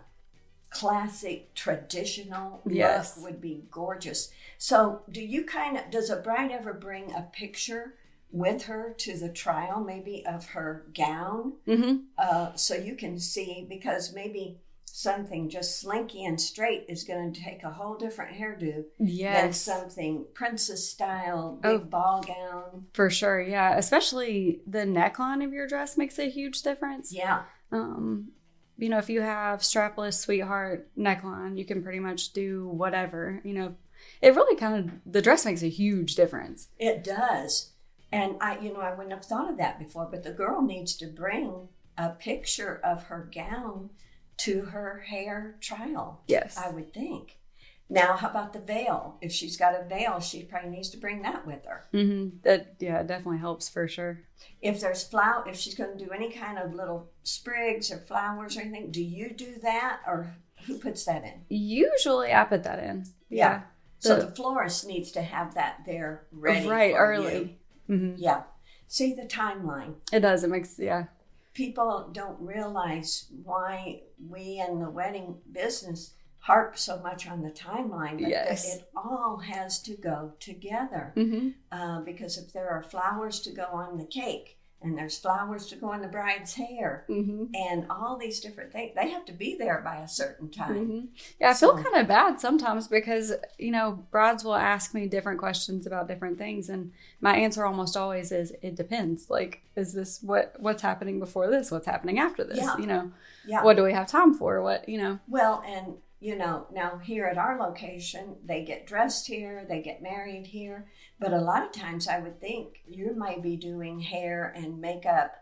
classic 0.79 1.53
traditional 1.55 2.61
Yes. 2.69 3.15
look 3.17 3.25
would 3.25 3.41
be 3.41 3.65
gorgeous. 3.71 4.31
So, 4.57 5.01
do 5.09 5.21
you 5.21 5.43
kind 5.45 5.77
of 5.77 5.89
does 5.89 6.09
a 6.09 6.17
bride 6.17 6.51
ever 6.51 6.73
bring 6.73 7.13
a 7.13 7.29
picture 7.31 7.95
with 8.31 8.63
her 8.63 8.93
to 8.97 9.17
the 9.17 9.29
trial, 9.29 9.79
maybe 9.81 10.25
of 10.25 10.47
her 10.47 10.85
gown, 10.93 11.53
Mhm. 11.65 12.05
uh, 12.17 12.55
so 12.55 12.75
you 12.75 12.95
can 12.95 13.17
see 13.19 13.65
because 13.69 14.13
maybe 14.13 14.59
something 14.85 15.49
just 15.49 15.79
slinky 15.79 16.25
and 16.25 16.39
straight 16.39 16.85
is 16.89 17.03
going 17.03 17.31
to 17.33 17.41
take 17.41 17.63
a 17.63 17.69
whole 17.69 17.95
different 17.95 18.35
hairdo 18.37 18.85
than 18.99 19.53
something 19.53 20.25
princess 20.33 20.87
style 20.89 21.57
big 21.61 21.81
Oh. 21.81 21.85
ball 21.85 22.21
gown. 22.23 22.87
For 22.93 23.09
sure, 23.09 23.41
yeah. 23.41 23.77
Especially 23.77 24.61
the 24.67 24.85
neckline 24.85 25.43
of 25.45 25.51
your 25.53 25.67
dress 25.67 25.97
makes 25.97 26.17
a 26.19 26.29
huge 26.29 26.61
difference. 26.61 27.13
Yeah, 27.13 27.43
Um, 27.71 28.31
you 28.77 28.89
know, 28.89 28.97
if 28.97 29.09
you 29.09 29.21
have 29.21 29.61
strapless 29.61 30.15
sweetheart 30.15 30.87
neckline, 30.97 31.57
you 31.57 31.65
can 31.65 31.81
pretty 31.83 31.99
much 31.99 32.33
do 32.33 32.67
whatever. 32.67 33.41
You 33.43 33.53
know, 33.53 33.75
it 34.21 34.35
really 34.35 34.55
kind 34.55 34.89
of 34.89 35.11
the 35.11 35.21
dress 35.21 35.45
makes 35.45 35.63
a 35.63 35.69
huge 35.69 36.15
difference. 36.15 36.67
it 36.79 37.03
does. 37.03 37.71
And 38.11 38.37
I, 38.39 38.59
you 38.59 38.71
know, 38.71 38.79
I 38.79 38.93
wouldn't 38.93 39.13
have 39.13 39.25
thought 39.25 39.49
of 39.49 39.57
that 39.57 39.77
before, 39.79 40.07
but 40.09 40.23
the 40.23 40.31
girl 40.31 40.61
needs 40.61 40.95
to 40.97 41.07
bring 41.07 41.67
a 41.97 42.09
picture 42.09 42.79
of 42.83 43.03
her 43.05 43.29
gown 43.33 43.89
to 44.37 44.61
her 44.65 44.99
hair 45.07 45.55
trial, 45.59 46.21
Yes. 46.27 46.57
I 46.57 46.69
would 46.69 46.93
think. 46.93 47.39
Now, 47.87 48.15
how 48.15 48.29
about 48.29 48.51
the 48.53 48.59
veil? 48.59 49.17
If 49.21 49.31
she's 49.31 49.57
got 49.57 49.79
a 49.79 49.83
veil, 49.87 50.19
she 50.19 50.41
probably 50.43 50.71
needs 50.71 50.89
to 50.89 50.97
bring 50.97 51.21
that 51.21 51.45
with 51.45 51.65
her. 51.65 51.85
hmm 51.91 52.29
That 52.41 52.75
yeah, 52.79 52.99
it 53.01 53.07
definitely 53.07 53.37
helps 53.39 53.69
for 53.69 53.87
sure. 53.87 54.21
If 54.61 54.81
there's 54.81 55.03
flower, 55.03 55.45
if 55.47 55.55
she's 55.55 55.75
going 55.75 55.95
to 55.97 56.03
do 56.05 56.11
any 56.11 56.31
kind 56.31 56.57
of 56.57 56.73
little 56.73 57.09
sprigs 57.23 57.91
or 57.91 57.97
flowers 57.99 58.57
or 58.57 58.61
anything, 58.61 58.89
do 58.91 59.03
you 59.03 59.29
do 59.31 59.55
that 59.61 59.99
or 60.07 60.33
who 60.65 60.79
puts 60.79 61.05
that 61.05 61.23
in? 61.23 61.41
Usually, 61.49 62.33
I 62.33 62.43
put 62.45 62.63
that 62.63 62.79
in. 62.79 63.05
Yeah. 63.29 63.61
So 63.99 64.15
The- 64.15 64.25
the 64.27 64.31
florist 64.35 64.87
needs 64.87 65.11
to 65.11 65.21
have 65.21 65.53
that 65.53 65.81
there 65.85 66.25
ready 66.31 66.67
right 66.67 66.93
early. 66.95 67.59
hmm. 67.85 68.15
Yeah. 68.17 68.43
See 68.87 69.13
the 69.13 69.23
timeline. 69.27 69.95
It 70.11 70.21
does. 70.21 70.43
It 70.43 70.49
makes 70.49 70.79
yeah. 70.79 71.05
People 71.53 72.09
don't 72.11 72.39
realize 72.41 73.27
why 73.43 74.01
we 74.27 74.59
in 74.67 74.79
the 74.79 74.89
wedding 74.89 75.37
business 75.51 76.14
harp 76.45 76.77
so 76.77 76.99
much 76.99 77.27
on 77.27 77.41
the 77.41 77.49
timeline. 77.49 78.19
But 78.21 78.29
Yes. 78.29 78.75
it 78.75 78.89
all 78.95 79.37
has 79.37 79.81
to 79.83 79.95
go 79.95 80.33
together. 80.39 81.11
hmm 81.15 81.49
Uh, 81.71 82.01
because 82.01 82.37
if 82.37 82.53
there 82.53 82.69
are 82.69 82.83
flowers 82.83 83.39
to 83.41 83.51
go 83.51 83.65
on 83.65 83.97
the 83.97 84.05
cake 84.05 84.57
and 84.81 84.95
there's 84.95 85.17
flowers 85.17 85.65
to 85.65 85.75
go 85.75 85.87
on 85.89 86.01
the 86.01 86.07
bride's 86.07 86.53
hair 86.53 87.03
hmm 87.07 87.45
and 87.55 87.87
all 87.89 88.15
these 88.17 88.39
different 88.39 88.71
things, 88.71 88.91
they 88.95 89.09
have 89.09 89.25
to 89.25 89.33
be 89.33 89.55
there 89.57 89.81
by 89.83 89.97
a 89.97 90.07
certain 90.07 90.49
time. 90.51 90.75
hmm 90.85 91.05
Yeah, 91.39 91.49
I 91.49 91.53
feel 91.55 91.75
So- 91.75 91.83
kind 91.83 91.95
of 91.95 92.07
bad 92.07 92.39
sometimes 92.39 92.87
because 92.87 93.33
you 93.57 93.71
know 93.71 94.05
brides 94.11 94.43
will 94.45 94.55
ask 94.73 94.93
me 94.93 95.07
different 95.07 95.39
questions 95.39 95.87
about 95.87 96.07
different 96.07 96.37
things, 96.37 96.69
and 96.69 96.91
my 97.21 97.35
answer 97.37 97.65
almost 97.65 97.97
always 97.97 98.31
is 98.31 98.53
it 98.61 98.75
depends. 98.75 99.29
Like, 99.31 99.63
is 99.75 99.93
this 99.93 100.21
what 100.21 100.53
what's 100.59 100.83
happening 100.83 101.17
before 101.19 101.47
this? 101.49 101.71
What's 101.71 101.87
happening 101.87 102.19
after 102.19 102.43
this? 102.43 102.57
Yeah. 102.59 102.77
You 102.77 102.87
know, 102.91 103.11
Yeah. 103.47 103.63
what 103.63 103.75
do 103.77 103.83
we 103.83 103.93
have 103.93 104.05
time 104.07 104.33
for? 104.35 104.61
What 104.61 104.87
you 104.87 104.99
know? 104.99 105.17
Well, 105.27 105.63
and 105.65 105.97
you 106.19 106.35
know, 106.35 106.67
now 106.71 106.97
here 106.97 107.25
at 107.25 107.37
our 107.37 107.59
location, 107.59 108.37
they 108.45 108.63
get 108.63 108.87
dressed 108.87 109.27
here, 109.27 109.65
they 109.67 109.81
get 109.81 110.01
married 110.01 110.47
here. 110.47 110.87
But 111.19 111.33
a 111.33 111.41
lot 111.41 111.63
of 111.65 111.71
times 111.71 112.07
I 112.07 112.19
would 112.19 112.39
think 112.41 112.81
you 112.87 113.13
might 113.15 113.43
be 113.43 113.57
doing 113.57 113.99
hair 113.99 114.51
and 114.55 114.79
makeup 114.79 115.35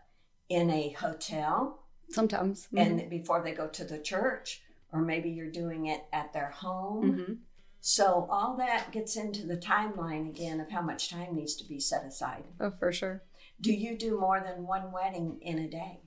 in 0.48 0.70
a 0.70 0.90
hotel 0.90 1.80
Sometimes. 2.10 2.68
and 2.76 3.08
before 3.08 3.42
they 3.42 3.52
go 3.52 3.68
to 3.68 3.84
the 3.84 3.98
church, 3.98 4.62
or 4.92 5.00
maybe 5.00 5.30
you're 5.30 5.50
doing 5.50 5.86
it 5.86 6.02
at 6.12 6.32
their 6.32 6.50
home. 6.50 7.12
Mhm. 7.18 7.38
So 7.80 8.26
all 8.30 8.56
that 8.56 8.92
gets 8.92 9.16
into 9.16 9.46
the 9.46 9.56
timeline 9.56 10.28
again 10.28 10.60
of 10.60 10.70
how 10.70 10.80
much 10.82 11.10
time 11.10 11.34
needs 11.34 11.54
to 11.56 11.64
be 11.68 11.78
set 11.80 12.04
aside. 12.04 12.44
oh, 12.60 12.70
for 12.70 12.92
sure. 12.92 13.22
Do 13.60 13.72
you 13.72 13.96
do 13.96 14.18
more 14.18 14.40
than 14.40 14.66
one 14.66 14.90
wedding 14.92 15.38
in 15.40 15.58
a 15.58 15.68
day? 15.68 16.00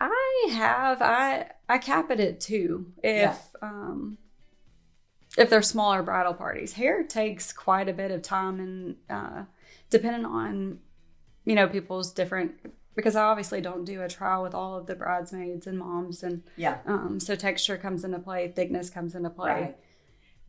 I 0.00 0.48
have 0.52 1.02
I 1.02 1.50
I 1.68 1.78
cap 1.78 2.10
it 2.10 2.20
at 2.20 2.40
two 2.40 2.92
if 3.02 3.20
Yeah. 3.20 3.36
um 3.62 4.18
if 5.36 5.50
they're 5.50 5.62
smaller 5.62 6.02
bridal 6.02 6.34
parties. 6.34 6.72
Hair 6.74 7.04
takes 7.04 7.52
quite 7.52 7.88
a 7.88 7.92
bit 7.92 8.10
of 8.10 8.22
time 8.22 8.60
and 8.60 8.96
uh 9.10 9.44
depending 9.90 10.24
on 10.24 10.78
you 11.44 11.54
know 11.54 11.68
people's 11.68 12.12
different 12.12 12.52
because 12.94 13.14
I 13.16 13.22
obviously 13.22 13.60
don't 13.60 13.84
do 13.84 14.02
a 14.02 14.08
trial 14.08 14.42
with 14.42 14.54
all 14.54 14.76
of 14.76 14.86
the 14.86 14.94
bridesmaids 14.96 15.66
and 15.66 15.78
moms 15.78 16.22
and 16.22 16.42
Yeah. 16.56 16.78
um 16.86 17.18
so 17.20 17.34
texture 17.34 17.76
comes 17.76 18.04
into 18.04 18.18
play, 18.18 18.48
thickness 18.48 18.90
comes 18.90 19.14
into 19.14 19.30
play. 19.30 19.50
Right. 19.50 19.76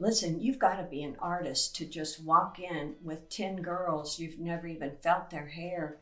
Listen, 0.02 0.40
you've 0.40 0.60
got 0.60 0.78
to 0.78 0.84
be 0.84 1.04
an 1.04 1.18
artist 1.20 1.76
to 1.76 1.86
just 1.86 2.24
walk 2.24 2.58
in 2.60 2.96
with 3.04 3.30
10 3.30 3.58
girls 3.62 4.18
you've 4.18 4.40
never 4.40 4.66
even 4.68 4.92
felt 5.04 5.30
their 5.30 5.48
hair 5.48 5.98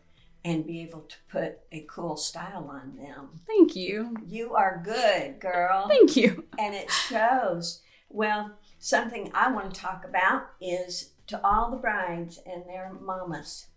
and 0.47 0.65
be 0.65 0.81
able 0.81 1.01
to 1.01 1.15
put 1.29 1.59
a 1.71 1.85
cool 1.89 2.15
style 2.15 2.69
on 2.71 2.95
them. 2.95 3.41
Thank 3.45 3.75
you. 3.75 4.15
You 4.25 4.53
are 4.55 4.81
good, 4.83 5.39
girl. 5.39 5.87
Thank 5.89 6.15
you. 6.15 6.45
And 6.57 6.73
it 6.73 6.89
shows. 6.89 7.81
Well, 8.09 8.51
something 8.79 9.29
I 9.33 9.51
want 9.51 9.73
to 9.73 9.81
talk 9.81 10.05
about 10.05 10.43
is 10.61 11.11
to 11.27 11.39
all 11.45 11.69
the 11.69 11.77
brides 11.77 12.39
and 12.45 12.63
their 12.65 12.93
mamas. 12.93 13.67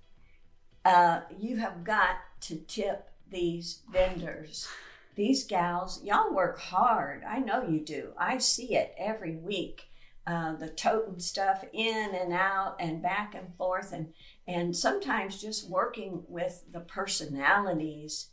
uh, 0.85 1.21
you 1.39 1.57
have 1.57 1.83
got 1.85 2.17
to 2.43 2.57
tip 2.69 3.11
these 3.31 3.81
vendors. 3.93 4.69
These 5.17 5.45
gals, 5.45 6.03
y'all 6.05 6.33
work 6.33 6.59
hard. 6.59 7.23
I 7.25 7.41
know 7.41 7.67
you 7.69 7.81
do. 7.81 8.13
I 8.17 8.39
see 8.39 8.75
it 8.77 8.95
every 8.97 9.37
week. 9.37 9.90
Uh, 10.31 10.55
the 10.55 10.69
toting 10.69 11.19
stuff 11.19 11.65
in 11.73 12.15
and 12.15 12.33
out 12.33 12.77
and 12.79 13.03
back 13.03 13.35
and 13.35 13.53
forth, 13.57 13.93
and 13.93 14.13
and 14.47 14.77
sometimes 14.77 15.43
just 15.43 15.69
working 15.69 16.23
with 16.29 16.63
the 16.71 16.79
personalities. 16.79 18.29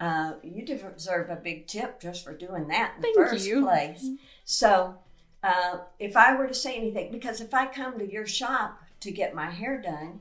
Uh, 0.00 0.32
you 0.42 0.64
deserve 0.64 1.28
a 1.28 1.36
big 1.36 1.66
tip 1.66 2.00
just 2.00 2.24
for 2.24 2.34
doing 2.34 2.68
that 2.68 2.94
in 2.96 3.02
Thank 3.02 3.16
the 3.16 3.26
first 3.26 3.46
you. 3.46 3.60
place. 3.64 4.08
So, 4.46 4.96
uh, 5.42 5.80
if 5.98 6.16
I 6.16 6.34
were 6.34 6.46
to 6.46 6.54
say 6.54 6.74
anything, 6.74 7.12
because 7.12 7.42
if 7.42 7.52
I 7.52 7.66
come 7.66 7.98
to 7.98 8.10
your 8.10 8.26
shop 8.26 8.80
to 9.00 9.10
get 9.10 9.34
my 9.34 9.50
hair 9.50 9.78
done, 9.78 10.20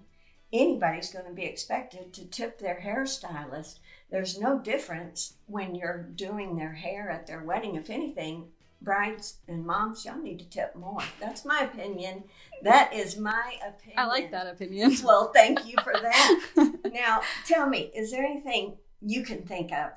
anybody's 0.52 1.13
going 1.13 1.28
to 1.28 1.32
be 1.32 1.46
expected 1.46 2.12
to 2.12 2.26
tip 2.26 2.60
their 2.60 2.82
hairstylist. 2.84 3.80
There's 4.10 4.38
no 4.38 4.60
difference 4.60 5.36
when 5.48 5.76
you're 5.76 6.10
doing 6.13 6.58
their 6.58 6.74
hair 6.74 7.10
at 7.10 7.26
their 7.26 7.41
wedding. 7.41 7.76
If 7.76 7.89
anything, 7.89 8.50
brides 8.82 9.38
and 9.48 9.65
moms, 9.65 10.06
y'all 10.06 10.22
need 10.22 10.39
to 10.39 10.50
tip 10.50 10.76
more. 10.76 11.02
That's 11.20 11.46
my 11.46 11.62
opinion. 11.62 12.24
That 12.63 12.94
is 12.94 13.17
my 13.17 13.56
opinion. 13.67 14.00
I 14.00 14.06
like 14.06 14.32
that 14.32 14.48
opinion. 14.48 14.96
Well, 15.04 15.32
thank 15.34 15.65
you 15.65 15.76
for 15.84 15.94
that. 15.94 16.41
now, 16.94 17.22
tell 17.46 17.67
me, 17.67 17.91
is 17.96 18.12
there 18.12 18.24
anything 18.24 18.78
you 19.02 19.24
can 19.24 19.44
think 19.44 19.72
of 19.72 19.91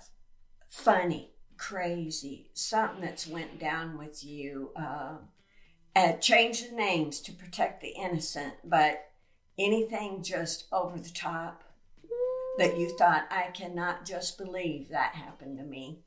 funny, 0.68 1.32
crazy, 1.56 2.50
something 2.54 3.00
that's 3.00 3.26
went 3.26 3.58
down 3.58 3.98
with 3.98 4.24
you? 4.24 4.70
Uh, 4.76 5.16
uh, 5.96 6.12
change 6.14 6.68
the 6.68 6.74
names 6.74 7.20
to 7.20 7.32
protect 7.32 7.80
the 7.80 7.90
innocent, 7.90 8.54
but 8.64 9.06
anything 9.58 10.22
just 10.22 10.66
over 10.72 10.98
the 10.98 11.10
top 11.10 11.62
that 12.58 12.78
you 12.78 12.96
thought, 12.96 13.26
I 13.30 13.50
cannot 13.52 14.04
just 14.04 14.38
believe 14.38 14.88
that 14.88 15.14
happened 15.14 15.58
to 15.58 15.64
me? 15.64 16.00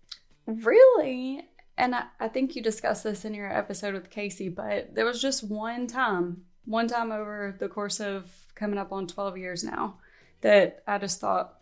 Really? 0.45 1.43
And 1.77 1.93
I, 1.95 2.03
I 2.19 2.27
think 2.27 2.55
you 2.55 2.61
discussed 2.63 3.03
this 3.03 3.23
in 3.25 3.33
your 3.33 3.51
episode 3.55 3.93
with 3.93 4.09
Casey, 4.09 4.49
but 4.49 4.95
there 4.95 5.05
was 5.05 5.21
just 5.21 5.43
one 5.43 5.85
time, 5.87 6.43
one 6.65 6.87
time 6.87 7.11
over 7.11 7.55
the 7.59 7.67
course 7.67 7.99
of 7.99 8.29
coming 8.55 8.79
up 8.79 8.91
on 8.91 9.05
12 9.07 9.37
years 9.37 9.63
now, 9.63 9.97
that 10.41 10.81
I 10.87 10.97
just 10.97 11.19
thought, 11.19 11.53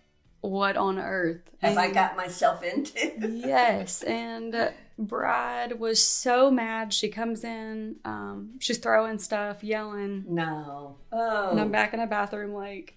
what 0.41 0.77
on 0.77 0.99
earth 0.99 1.41
Have 1.61 1.75
I 1.77 1.89
got 1.91 2.15
myself 2.15 2.61
into? 2.63 3.27
yes 3.47 4.03
and 4.03 4.71
bride 4.99 5.79
was 5.79 5.99
so 5.99 6.51
mad 6.51 6.93
she 6.93 7.09
comes 7.09 7.43
in 7.43 7.95
um, 8.05 8.51
she's 8.59 8.77
throwing 8.77 9.17
stuff 9.17 9.63
yelling 9.63 10.23
no. 10.27 10.97
Oh. 11.11 11.49
and 11.49 11.59
i'm 11.59 11.71
back 11.71 11.95
in 11.95 11.99
a 11.99 12.05
bathroom 12.05 12.53
like 12.53 12.95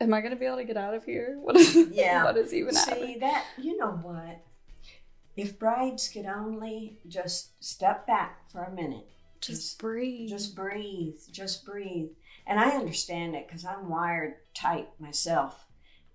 am 0.00 0.14
i 0.14 0.22
gonna 0.22 0.34
be 0.34 0.46
able 0.46 0.56
to 0.56 0.64
get 0.64 0.78
out 0.78 0.94
of 0.94 1.04
here 1.04 1.36
what 1.42 1.56
is 1.56 1.76
Yeah. 1.92 2.24
what 2.24 2.38
is 2.38 2.54
even 2.54 2.74
See 2.74 2.90
happening 2.90 3.18
that 3.20 3.44
you 3.58 3.76
know 3.76 3.90
what? 3.90 4.40
If 5.36 5.58
brides 5.58 6.08
could 6.08 6.26
only 6.26 6.98
just 7.08 7.62
step 7.64 8.06
back 8.06 8.50
for 8.50 8.64
a 8.64 8.70
minute, 8.70 9.06
just 9.40 9.78
breathe 9.78 10.28
just 10.30 10.54
breathe, 10.54 11.16
just 11.32 11.64
breathe. 11.64 12.10
And 12.46 12.60
I 12.60 12.70
understand 12.70 13.34
it 13.34 13.46
because 13.46 13.64
I'm 13.64 13.88
wired 13.88 14.34
tight 14.54 14.88
myself, 14.98 15.66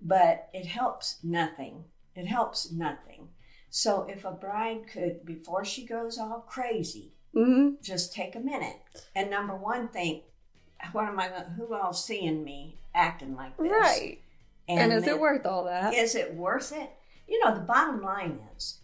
but 0.01 0.49
it 0.53 0.65
helps 0.65 1.17
nothing. 1.23 1.85
It 2.15 2.25
helps 2.25 2.71
nothing. 2.71 3.29
So 3.69 4.07
if 4.09 4.23
a 4.23 4.31
bride 4.31 4.87
could, 4.91 5.25
before 5.25 5.65
she 5.65 5.85
goes 5.85 6.17
all 6.17 6.45
crazy, 6.47 7.13
hmm 7.33 7.71
just 7.83 8.13
take 8.13 8.35
a 8.35 8.39
minute 8.39 8.77
and 9.15 9.29
number 9.29 9.55
one, 9.55 9.89
think, 9.89 10.23
what 10.91 11.05
am 11.05 11.19
I? 11.19 11.27
Who 11.57 11.73
all 11.73 11.93
seeing 11.93 12.43
me 12.43 12.77
acting 12.95 13.35
like 13.35 13.57
this? 13.57 13.69
right 13.71 14.19
and, 14.69 14.91
is 14.93 15.03
then- 15.05 15.15
it 15.15 15.19
worth 15.19 15.45
all 15.45 15.65
that 15.65 15.93
is 15.93 16.15
it 16.15 16.33
worth 16.33 16.71
it? 16.71 16.89
You 17.27 17.43
know, 17.43 17.53
the 17.53 17.61
bottom 17.61 18.01
line 18.01 18.39
is 18.55 18.79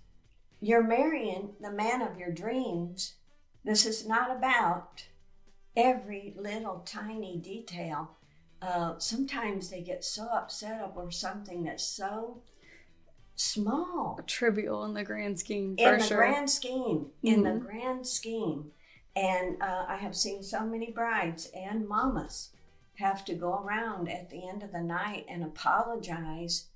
you're 0.64 0.84
marrying 0.84 1.50
the 1.60 1.72
man 1.72 2.02
of 2.02 2.18
your 2.18 2.32
dreams. 2.32 3.16
This 3.66 3.86
is 3.86 4.08
not 4.08 4.32
about 4.32 5.06
every 5.76 6.34
little 6.38 6.82
tiny 6.86 7.38
detail. 7.38 8.12
Uh, 8.62 8.98
sometimes 8.98 9.70
they 9.70 9.82
get 9.82 10.06
so 10.06 10.24
upset 10.26 10.82
over 10.82 11.12
something 11.12 11.64
that's 11.64 11.86
so 11.86 12.42
small 13.36 14.20
trivial 14.26 14.86
in 14.86 14.94
the 14.94 15.04
grand 15.04 15.38
scheme 15.38 15.76
in 15.78 15.98
the 15.98 16.04
sure 16.06 16.18
grand 16.18 16.50
scheme. 16.50 17.08
In 17.22 17.44
the 17.44 17.50
Mhm. 17.50 17.60
grand 17.66 18.08
scheme. 18.08 18.72
And 19.18 19.62
uh, 19.62 19.86
I 19.88 19.98
have 19.98 20.16
seen 20.16 20.44
so 20.44 20.62
many 20.66 20.92
brides 20.92 21.48
and 21.48 21.88
mamas 21.88 22.52
have 23.00 23.26
to 23.26 23.34
go 23.34 23.56
around 23.56 24.08
at 24.08 24.30
the 24.30 24.48
end 24.48 24.64
of 24.64 24.72
the 24.72 24.82
night 24.82 25.26
and 25.28 25.44
apologize 25.44 26.70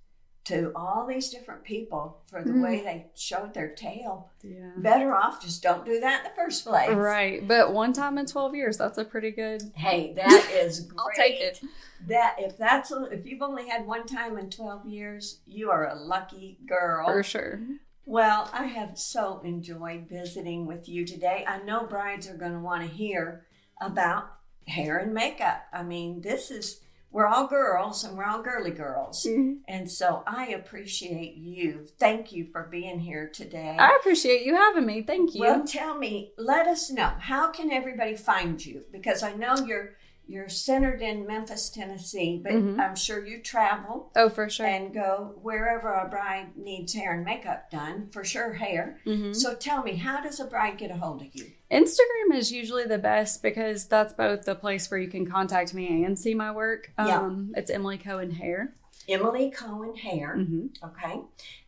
to 0.48 0.72
all 0.76 1.06
these 1.06 1.30
different 1.30 1.64
people 1.64 2.20
for 2.28 2.44
the 2.44 2.52
Mhm. 2.52 2.62
way 2.64 2.82
they 2.82 3.08
showed 3.16 3.54
their 3.54 3.70
tail. 3.70 4.30
yeah 4.44 4.72
Better 4.78 5.14
off 5.16 5.42
just 5.42 5.62
don't 5.64 5.86
do 5.86 6.00
that 6.00 6.20
in 6.26 6.32
the 6.32 6.36
first 6.36 6.66
place. 6.66 6.90
right 6.96 7.46
but 7.48 7.74
one 7.74 7.94
time 7.94 8.18
in 8.18 8.26
12 8.26 8.56
years 8.56 8.78
that's 8.78 8.98
a 8.98 9.06
pretty 9.06 9.32
good 9.32 9.62
Hey, 9.76 10.14
that 10.14 10.50
is 10.54 10.82
great. 10.82 11.00
I'll 11.00 11.12
take 11.16 11.42
it. 11.42 11.62
That 12.08 12.36
if 12.38 12.58
that's 12.58 12.92
if 12.92 13.26
you've 13.26 13.42
only 13.42 13.68
had 13.68 13.86
one 13.88 14.06
time 14.06 14.38
in 14.38 14.50
twelve 14.52 14.86
years, 14.86 15.40
you 15.48 15.72
are 15.72 15.88
a 15.88 15.96
lucky 15.96 16.60
girl. 16.68 17.08
for 17.08 17.24
sure 17.24 17.60
Well, 18.06 18.50
I 18.54 18.66
have 18.68 18.98
so 18.98 19.42
enjoyed 19.44 20.08
visiting 20.08 20.66
with 20.66 20.88
you 20.88 21.06
today. 21.06 21.44
I 21.48 21.58
know 21.64 21.86
brides 21.86 22.30
are 22.30 22.38
going 22.38 22.54
to 22.54 22.60
want 22.60 22.84
to 22.84 22.88
hear 22.88 23.46
about 23.82 24.32
hair 24.68 24.98
and 25.00 25.14
makeup. 25.14 25.64
I 25.74 25.84
mean, 25.84 26.22
this 26.22 26.50
is, 26.52 26.82
we're 27.12 27.26
all 27.26 27.48
girls 27.48 28.04
and 28.04 28.18
we're 28.18 28.26
all 28.26 28.42
girly 28.42 28.72
girls. 28.72 29.26
Mhm. 29.26 29.60
And 29.68 29.90
so 29.90 30.24
I 30.28 30.48
appreciate 30.48 31.36
you. 31.36 31.86
Thank 31.98 32.32
you 32.32 32.46
for 32.52 32.64
being 32.64 33.00
here 33.00 33.28
today. 33.30 33.76
i 33.80 33.96
appreciate 34.00 34.46
you 34.46 34.56
having 34.56 34.86
me 34.86 35.02
thank 35.02 35.34
you 35.34 35.42
Well, 35.42 35.64
tell 35.66 35.98
me, 35.98 36.34
let 36.38 36.68
us 36.68 36.92
know, 36.92 37.12
how 37.20 37.50
can 37.52 37.72
everybody 37.72 38.16
find 38.16 38.64
you? 38.64 38.84
Because 38.92 39.24
I 39.24 39.34
know 39.34 39.56
you're 39.66 39.94
you're 40.28 40.50
centered 40.50 41.02
in 41.02 41.26
Memphis, 41.26 41.70
Tennessee, 41.70 42.40
but 42.44 42.52
Mhm. 42.52 42.80
I'm 42.80 42.96
sure 42.96 43.26
you 43.26 43.42
travel 43.42 44.12
oh 44.16 44.30
for 44.30 44.50
sure 44.50 44.66
and 44.66 44.94
go 44.94 45.36
wherever 45.42 45.94
a 45.94 46.08
bride 46.10 46.58
needs 46.58 46.94
hair 46.94 47.14
and 47.14 47.24
makeup 47.24 47.72
done, 47.72 48.10
for 48.12 48.24
sure 48.24 48.54
hair. 48.54 49.00
Mhm. 49.06 49.36
So 49.36 49.56
tell 49.56 49.84
me, 49.84 49.96
how 49.96 50.22
does 50.22 50.40
a 50.40 50.46
bride 50.46 50.78
get 50.78 50.92
a 50.92 50.96
hold 50.98 51.22
of 51.22 51.34
you? 51.34 51.46
Instagram 51.72 52.34
is 52.36 52.52
usually 52.52 52.86
the 52.86 52.98
best 52.98 53.42
because 53.42 53.88
that's 53.88 54.14
both 54.14 54.44
the 54.44 54.56
place 54.56 54.90
where 54.92 55.00
you 55.00 55.08
can 55.10 55.26
contact 55.30 55.74
me 55.74 56.04
and 56.04 56.18
see 56.18 56.34
my 56.34 56.52
work. 56.52 56.92
Yeah. 56.98 57.20
Um, 57.22 57.54
it's 57.56 57.70
Emily 57.72 57.98
Cohen 57.98 58.32
Hair. 58.32 58.76
Emily 59.10 59.50
Cohen 59.52 59.96
Hair, 59.96 60.36
Mm-hmm. 60.38 60.86
okay. 60.86 61.22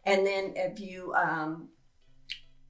And 0.05 0.25
then 0.27 0.53
if 0.55 0.79
you, 0.79 1.13
um, 1.13 1.69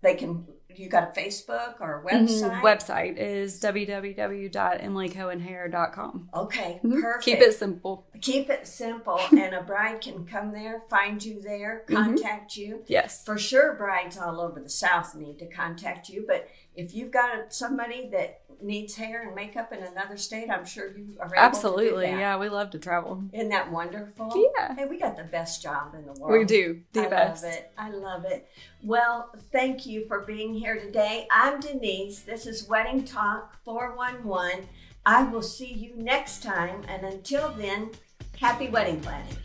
they 0.02 0.16
can, 0.16 0.46
you 0.78 0.90
got 0.90 1.18
a 1.18 1.20
Facebook 1.20 1.76
or 1.80 2.02
a 2.02 2.04
website? 2.14 2.62
Website 2.62 3.18
is 3.18 3.60
www.emilycohenhair.com. 3.60 6.30
Okay, 6.34 6.80
perfect. 6.84 7.24
Keep 7.24 7.40
it 7.40 7.54
simple. 7.56 8.06
Keep 8.22 8.50
it 8.50 8.68
simple, 8.68 9.20
and 9.32 9.56
a 9.56 9.64
bride 9.64 10.02
can 10.02 10.26
come 10.26 10.52
there, 10.52 10.84
find 10.90 11.24
you 11.24 11.42
there, 11.42 11.84
Mhm. 11.88 11.96
contact 11.96 12.58
you. 12.58 12.84
Yes. 12.88 13.24
For 13.26 13.38
sure, 13.38 13.74
brides 13.74 14.18
all 14.18 14.42
over 14.42 14.60
the 14.60 14.70
South 14.70 15.16
need 15.16 15.40
to 15.40 15.48
contact 15.48 16.10
you. 16.10 16.26
But 16.28 16.48
if 16.80 16.96
you've 16.96 17.12
got 17.12 17.54
somebody 17.54 18.10
that 18.12 18.42
needs 18.62 18.96
hair 18.96 19.24
and 19.26 19.36
makeup 19.36 19.72
in 19.72 19.84
another 19.84 20.18
state, 20.18 20.50
I'm 20.50 20.66
sure 20.66 20.88
you 20.88 21.16
are 21.20 21.28
able 21.28 21.36
Absolutely. 21.38 22.06
To 22.06 22.12
do 22.12 22.12
that. 22.14 22.20
Yeah, 22.20 22.38
we 22.38 22.50
love 22.50 22.70
to 22.72 22.80
travel. 22.80 23.24
Isn't 23.34 23.50
that 23.50 23.72
wonderful? 23.72 24.50
Yeah. 24.58 24.76
Hey, 24.76 24.86
we 24.86 25.00
got 25.00 25.16
the 25.16 25.24
best 25.24 25.62
job 25.62 25.96
in 25.96 26.06
the 26.06 26.14
world. 26.14 26.40
We 26.40 26.46
do. 26.46 26.82
The 26.94 27.06
I 27.06 27.10
best. 27.10 27.44
love 27.44 27.54
it. 27.54 27.72
I 27.78 27.90
love 27.92 28.26
it. 28.26 28.50
Well, 28.84 29.34
thank 29.52 29.86
you 29.86 30.06
for 30.08 30.22
being 30.22 30.54
here 30.54 30.80
today. 30.80 31.28
I'm 31.32 31.60
Denise. 31.60 32.22
This 32.22 32.46
is 32.46 32.68
Wedding 32.68 33.04
Talk 33.04 33.58
411. 33.64 34.68
I 35.06 35.24
will 35.24 35.42
see 35.42 35.72
you 35.72 35.94
next 35.96 36.44
time. 36.44 36.84
And 36.88 37.06
until 37.06 37.52
then, 37.52 37.92
happy 38.40 38.70
wedding 38.70 39.00
planning. 39.02 39.38